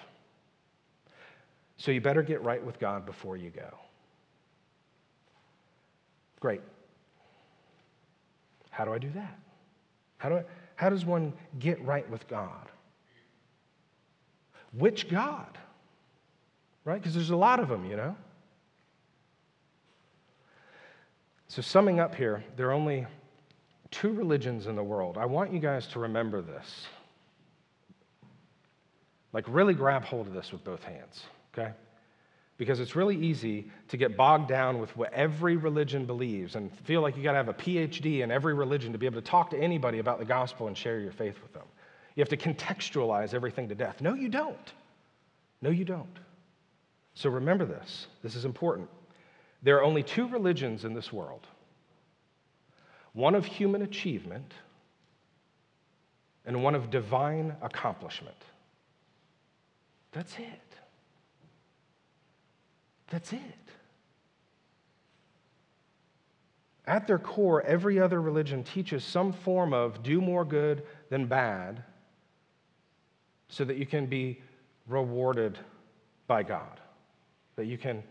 So 1.77 1.93
you 1.93 2.01
better 2.01 2.23
get 2.23 2.43
right 2.43 2.63
with 2.63 2.81
God 2.81 3.07
before 3.07 3.37
you 3.37 3.51
go. 3.51 3.79
Great. 6.41 6.63
How 8.71 8.85
do 8.85 8.93
I 8.93 8.99
do 8.99 9.11
that? 9.15 9.39
How, 10.19 10.29
do 10.29 10.35
I, 10.37 10.45
how 10.75 10.91
does 10.91 11.05
one 11.05 11.33
get 11.59 11.83
right 11.85 12.09
with 12.11 12.27
God? 12.27 12.69
Which 14.73 15.09
God? 15.09 15.59
Right? 16.85 17.01
Because 17.01 17.15
there's 17.15 17.31
a 17.31 17.37
lot 17.37 17.61
of 17.61 17.69
them, 17.69 17.85
you 17.85 17.97
know? 17.97 18.17
So, 21.49 21.63
summing 21.63 22.01
up 22.01 22.15
here, 22.15 22.45
there 22.57 22.69
are 22.69 22.73
only 22.73 23.07
two 23.91 24.13
religions 24.13 24.67
in 24.67 24.77
the 24.77 24.83
world. 24.83 25.17
I 25.17 25.27
want 25.27 25.53
you 25.53 25.59
guys 25.59 25.87
to 25.89 26.01
remember 26.01 26.43
this. 26.43 26.87
Like, 29.33 29.45
really 29.49 29.75
grab 29.75 30.05
hold 30.05 30.27
of 30.27 30.33
this 30.33 30.53
with 30.53 30.65
both 30.65 30.83
hands, 30.83 31.23
okay? 31.53 31.73
Because 32.59 32.81
it's 32.81 32.97
really 32.97 33.17
easy 33.17 33.71
to 33.89 33.97
get 33.97 34.17
bogged 34.17 34.49
down 34.49 34.81
with 34.81 34.97
what 34.97 35.13
every 35.13 35.57
religion 35.57 36.07
believes 36.07 36.57
and 36.57 36.73
feel 36.81 37.01
like 37.01 37.17
you 37.17 37.23
got 37.23 37.33
to 37.33 37.39
have 37.39 37.49
a 37.49 37.55
PhD 37.55 38.23
in 38.23 38.31
every 38.31 38.55
religion 38.55 38.93
to 38.93 38.99
be 38.99 39.07
able 39.07 39.21
to 39.21 39.27
talk 39.27 39.51
to 39.51 39.59
anybody 39.59 39.99
about 39.99 40.19
the 40.19 40.25
gospel 40.25 40.67
and 40.67 40.77
share 40.77 41.01
your 41.01 41.13
faith 41.13 41.37
with 41.43 41.53
them. 41.53 41.65
You 42.17 42.23
have 42.23 42.31
to 42.31 42.37
contextualize 42.37 43.35
everything 43.35 43.69
to 43.69 43.75
death. 43.75 44.01
No, 44.01 44.15
you 44.15 44.31
don't. 44.31 44.73
No, 45.61 45.71
you 45.71 45.85
don't. 45.85 46.19
So 47.15 47.31
remember 47.31 47.67
this. 47.67 48.07
This 48.23 48.35
is 48.35 48.45
important. 48.45 48.89
There 49.63 49.77
are 49.77 49.85
only 49.85 50.03
two 50.03 50.27
religions 50.29 50.85
in 50.85 50.95
this 50.95 51.13
world 51.13 51.47
one 53.13 53.35
of 53.35 53.47
human 53.47 53.81
achievement 53.81 54.53
and 56.45 56.63
one 56.63 56.75
of 56.75 56.91
divine 56.91 57.57
accomplishment. 57.63 58.37
That's 60.13 60.35
it. 60.35 60.77
That's 63.09 63.33
it. 63.33 63.41
At 66.87 67.07
their 67.07 67.19
core, 67.19 67.63
every 67.63 67.99
other 67.99 68.21
religion 68.21 68.63
teaches 68.63 69.03
some 69.03 69.33
form 69.33 69.73
of 69.73 70.03
do 70.03 70.21
more 70.21 70.45
good 70.45 70.83
than 71.09 71.27
bad 71.27 71.83
so 73.49 73.65
that 73.65 73.77
you 73.77 73.87
can 73.87 74.07
be 74.07 74.41
rewarded 74.89 75.59
by 76.27 76.43
God, 76.43 76.81
that 77.57 77.67
you 77.67 77.79
can 77.79 78.03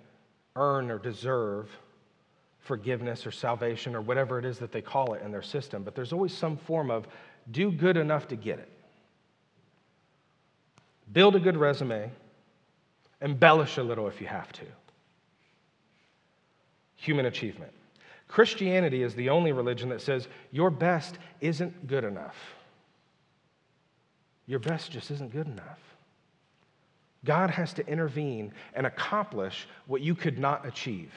earn 0.56 0.90
or 0.90 0.98
deserve 0.98 1.70
forgiveness 2.60 3.28
or 3.28 3.32
salvation 3.32 3.96
or 3.96 4.02
whatever 4.02 4.40
it 4.40 4.46
is 4.46 4.58
that 4.60 4.72
they 4.72 4.82
call 4.82 5.14
it 5.14 5.22
in 5.22 5.32
their 5.32 5.42
system. 5.42 5.84
But 5.84 5.96
there's 5.96 6.14
always 6.14 6.34
some 6.34 6.58
form 6.58 6.90
of 6.90 7.08
do 7.52 7.72
good 7.72 7.98
enough 7.98 8.28
to 8.30 8.36
get 8.36 8.60
it. 8.60 8.72
Build 11.14 11.36
a 11.36 11.40
good 11.40 11.58
resume, 11.58 12.12
embellish 13.22 13.78
a 13.78 13.84
little 13.84 14.08
if 14.08 14.20
you 14.20 14.28
have 14.28 14.52
to 14.54 14.66
human 16.96 17.28
achievement. 17.28 17.72
Christianity 18.28 19.04
is 19.04 19.14
the 19.14 19.30
only 19.30 19.52
religion 19.52 19.90
that 19.90 20.02
says 20.02 20.28
your 20.52 20.72
best 20.72 21.20
isn't 21.42 21.88
good 21.88 22.04
enough. 22.04 22.36
Your 24.48 24.60
best 24.60 24.92
just 24.92 25.12
isn't 25.12 25.32
good 25.32 25.48
enough. 25.48 25.80
God 27.24 27.50
has 27.50 27.74
to 27.74 27.88
intervene 27.88 28.54
and 28.74 28.86
accomplish 28.86 29.68
what 29.88 30.02
you 30.02 30.14
could 30.14 30.38
not 30.38 30.66
achieve. 30.66 31.12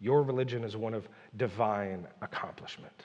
Your 0.00 0.22
religion 0.22 0.64
is 0.64 0.76
one 0.76 0.94
of 0.94 1.08
divine 1.36 2.06
accomplishment. 2.20 3.04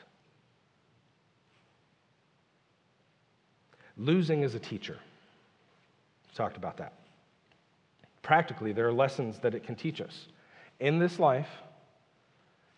Losing 3.98 4.44
as 4.44 4.56
a 4.56 4.60
teacher. 4.60 4.98
We 6.28 6.36
talked 6.36 6.58
about 6.58 6.78
that. 6.78 6.94
Practically, 8.24 8.74
there 8.74 8.88
are 8.88 8.94
lessons 8.94 9.38
that 9.40 9.54
it 9.54 9.64
can 9.64 9.76
teach 9.76 10.02
us 10.02 10.28
in 10.80 10.98
this 10.98 11.20
life 11.20 11.50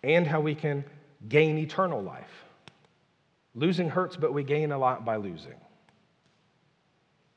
and 0.03 0.27
how 0.27 0.41
we 0.41 0.55
can 0.55 0.83
gain 1.29 1.57
eternal 1.57 2.01
life. 2.01 2.44
Losing 3.55 3.89
hurts, 3.89 4.17
but 4.17 4.33
we 4.33 4.43
gain 4.43 4.71
a 4.71 4.77
lot 4.77 5.05
by 5.05 5.15
losing. 5.15 5.55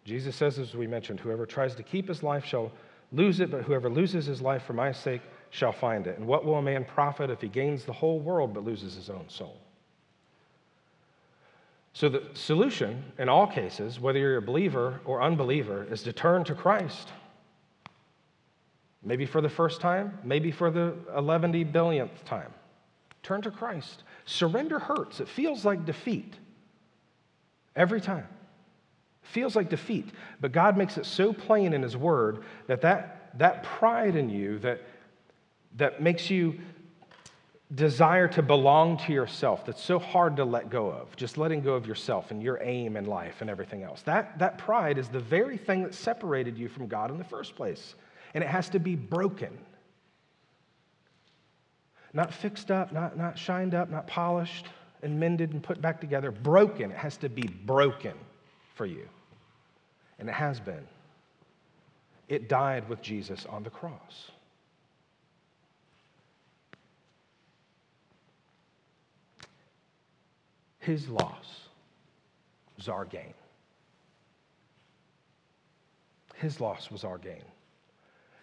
Jesus 0.05 0.35
says, 0.35 0.59
as 0.59 0.75
we 0.75 0.87
mentioned, 0.87 1.21
whoever 1.21 1.47
tries 1.47 1.75
to 1.77 1.83
keep 1.83 2.09
his 2.09 2.23
life 2.23 2.45
shall 2.45 2.73
lose 3.13 3.41
it, 3.41 3.51
but 3.51 3.63
whoever 3.63 3.89
loses 3.89 4.27
his 4.27 4.43
life 4.43 4.65
for 4.65 4.73
my 4.73 4.91
sake 4.91 5.21
shall 5.51 5.73
find 5.73 6.07
it. 6.07 6.19
And 6.19 6.27
what 6.27 6.45
will 6.45 6.57
a 6.57 6.63
man 6.63 6.85
profit 6.85 7.31
if 7.31 7.41
he 7.41 7.49
gains 7.49 7.85
the 7.85 7.93
whole 7.93 8.19
world 8.19 8.55
but 8.55 8.65
loses 8.65 8.95
his 8.95 9.11
own 9.11 9.29
soul? 9.29 9.61
So, 11.93 12.09
the 12.09 12.23
solution 12.35 13.03
in 13.19 13.29
all 13.29 13.47
cases, 13.47 13.99
whether 13.99 14.19
you're 14.19 14.37
a 14.37 14.43
believer 14.43 15.01
or 15.05 15.23
unbeliever, 15.23 15.87
is 15.91 16.03
to 16.05 16.13
turn 16.13 16.45
to 16.45 16.55
Christ. 16.55 17.09
Maybe 19.03 19.27
for 19.27 19.41
the 19.41 19.49
first 19.49 19.81
time, 19.81 20.19
maybe 20.23 20.51
for 20.51 20.71
the 20.71 20.95
11 21.17 21.53
billionth 21.73 22.25
time. 22.25 22.53
Turn 23.23 23.43
to 23.43 23.51
Christ. 23.51 24.05
Surrender 24.29 24.79
hurts. 24.79 25.21
It 25.21 25.29
feels 25.29 25.65
like 25.65 25.87
defeat 25.87 26.35
every 27.75 27.99
time. 27.99 28.29
It 29.23 29.29
feels 29.29 29.57
like 29.57 29.71
defeat. 29.71 30.07
But 30.39 30.53
God 30.53 30.77
makes 30.77 30.99
it 30.99 31.07
so 31.07 31.33
plain 31.33 31.73
in 31.73 31.83
His 31.83 31.97
Word 31.97 32.45
that 32.67 32.83
that, 32.83 33.31
that 33.39 33.63
pride 33.63 34.17
in 34.17 34.29
you 34.29 34.59
that, 34.59 34.83
that 35.77 36.03
makes 36.03 36.29
you 36.29 36.61
desire 37.75 38.29
to 38.29 38.43
belong 38.43 38.99
to 38.99 39.15
yourself 39.15 39.65
that's 39.65 39.83
so 39.83 39.99
hard 39.99 40.37
to 40.37 40.45
let 40.45 40.69
go 40.69 40.91
of, 40.91 41.17
just 41.17 41.39
letting 41.39 41.63
go 41.63 41.73
of 41.73 41.87
yourself 41.87 42.31
and 42.31 42.43
your 42.43 42.59
aim 42.63 42.99
in 42.99 43.07
life 43.07 43.41
and 43.41 43.49
everything 43.49 43.83
else. 43.83 44.03
That, 44.03 44.39
that 44.41 44.59
pride 44.59 44.99
is 44.99 45.09
the 45.09 45.21
very 45.21 45.57
thing 45.57 45.85
that 45.85 45.95
separated 45.95 46.59
you 46.59 46.69
from 46.69 46.87
God 46.87 47.11
in 47.11 47.17
the 47.17 47.25
first 47.25 47.57
place 47.57 47.95
and 48.35 48.45
it 48.45 48.49
has 48.49 48.69
to 48.71 48.79
be 48.79 48.95
broken. 48.95 49.57
Not 52.19 52.35
fixed 52.35 52.73
up, 52.73 52.91
not, 52.91 53.17
not 53.17 53.39
shined 53.39 53.77
up, 53.77 53.91
not 53.91 54.09
polished 54.09 54.67
and 55.05 55.21
mended 55.21 55.53
and 55.53 55.63
put 55.63 55.81
back 55.81 56.01
together. 56.01 56.33
Broken. 56.33 56.91
It 56.91 56.97
has 56.97 57.17
to 57.19 57.29
be 57.29 57.47
broken 57.65 58.15
for 58.75 58.87
you. 58.87 59.09
And 60.19 60.29
it 60.29 60.33
has 60.33 60.59
been. 60.59 60.83
It 62.29 62.49
died 62.49 62.89
with 62.89 63.01
Jesus 63.03 63.47
on 63.47 63.63
the 63.63 63.71
cross. 63.71 64.33
His 70.81 71.09
loss 71.09 71.69
was 72.77 72.89
our 72.89 73.05
gain. 73.05 73.35
His 76.35 76.61
loss 76.61 76.91
was 76.91 77.05
our 77.05 77.19
gain. 77.19 77.45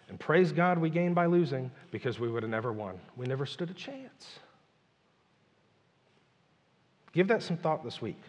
And 0.08 0.20
praise 0.20 0.52
God 0.52 0.78
we 0.78 0.90
gained 0.90 1.14
by 1.14 1.26
losing 1.26 1.70
because 1.90 2.20
we 2.20 2.28
would 2.28 2.42
have 2.42 2.50
never 2.50 2.72
won. 2.72 2.98
We 3.16 3.26
never 3.26 3.44
stood 3.44 3.70
a 3.70 3.74
chance. 3.74 4.38
Give 7.12 7.28
that 7.28 7.42
some 7.42 7.56
thought 7.56 7.82
this 7.82 8.00
week. 8.00 8.20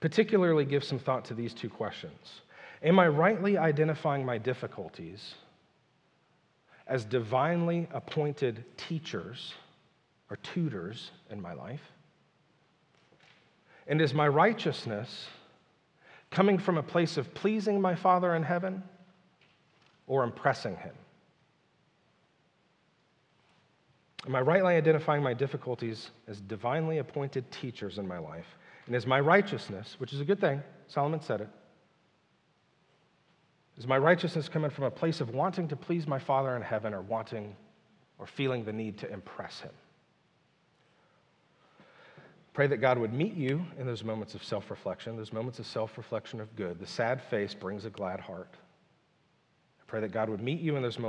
Particularly, 0.00 0.64
give 0.64 0.82
some 0.82 0.98
thought 0.98 1.24
to 1.26 1.34
these 1.34 1.54
two 1.54 1.68
questions 1.68 2.40
Am 2.82 2.98
I 2.98 3.08
rightly 3.08 3.58
identifying 3.58 4.24
my 4.24 4.38
difficulties 4.38 5.34
as 6.86 7.04
divinely 7.04 7.88
appointed 7.92 8.64
teachers 8.76 9.54
or 10.30 10.36
tutors 10.36 11.10
in 11.30 11.40
my 11.40 11.52
life? 11.52 11.82
And 13.86 14.00
is 14.00 14.14
my 14.14 14.26
righteousness 14.26 15.26
coming 16.30 16.58
from 16.58 16.78
a 16.78 16.82
place 16.82 17.16
of 17.16 17.34
pleasing 17.34 17.80
my 17.80 17.94
Father 17.94 18.34
in 18.34 18.42
heaven 18.42 18.82
or 20.06 20.24
impressing 20.24 20.76
him? 20.76 20.94
Am 24.26 24.34
I 24.36 24.40
rightly 24.40 24.74
identifying 24.74 25.22
my 25.22 25.34
difficulties 25.34 26.10
as 26.28 26.40
divinely 26.40 26.98
appointed 26.98 27.50
teachers 27.50 27.98
in 27.98 28.06
my 28.06 28.18
life? 28.18 28.46
And 28.86 28.94
is 28.94 29.06
my 29.06 29.20
righteousness, 29.20 29.96
which 29.98 30.12
is 30.12 30.20
a 30.20 30.24
good 30.24 30.40
thing, 30.40 30.62
Solomon 30.86 31.20
said 31.20 31.40
it, 31.40 31.48
is 33.78 33.86
my 33.86 33.98
righteousness 33.98 34.48
coming 34.48 34.70
from 34.70 34.84
a 34.84 34.90
place 34.90 35.20
of 35.20 35.30
wanting 35.30 35.68
to 35.68 35.76
please 35.76 36.06
my 36.06 36.18
Father 36.18 36.54
in 36.56 36.62
heaven 36.62 36.92
or 36.92 37.00
wanting 37.00 37.56
or 38.18 38.26
feeling 38.26 38.64
the 38.64 38.72
need 38.72 38.98
to 38.98 39.10
impress 39.10 39.60
him? 39.60 39.72
Pray 42.52 42.66
that 42.66 42.76
God 42.76 42.98
would 42.98 43.14
meet 43.14 43.34
you 43.34 43.64
in 43.78 43.86
those 43.86 44.04
moments 44.04 44.34
of 44.34 44.44
self 44.44 44.70
reflection, 44.70 45.16
those 45.16 45.32
moments 45.32 45.58
of 45.58 45.66
self 45.66 45.96
reflection 45.96 46.40
of 46.40 46.54
good. 46.54 46.78
The 46.78 46.86
sad 46.86 47.22
face 47.22 47.54
brings 47.54 47.86
a 47.86 47.90
glad 47.90 48.20
heart. 48.20 48.54
Pray 49.92 50.00
that 50.00 50.10
God 50.10 50.30
would 50.30 50.40
meet 50.40 50.62
you 50.62 50.76
in 50.76 50.82
those 50.82 50.98
moments. 50.98 51.00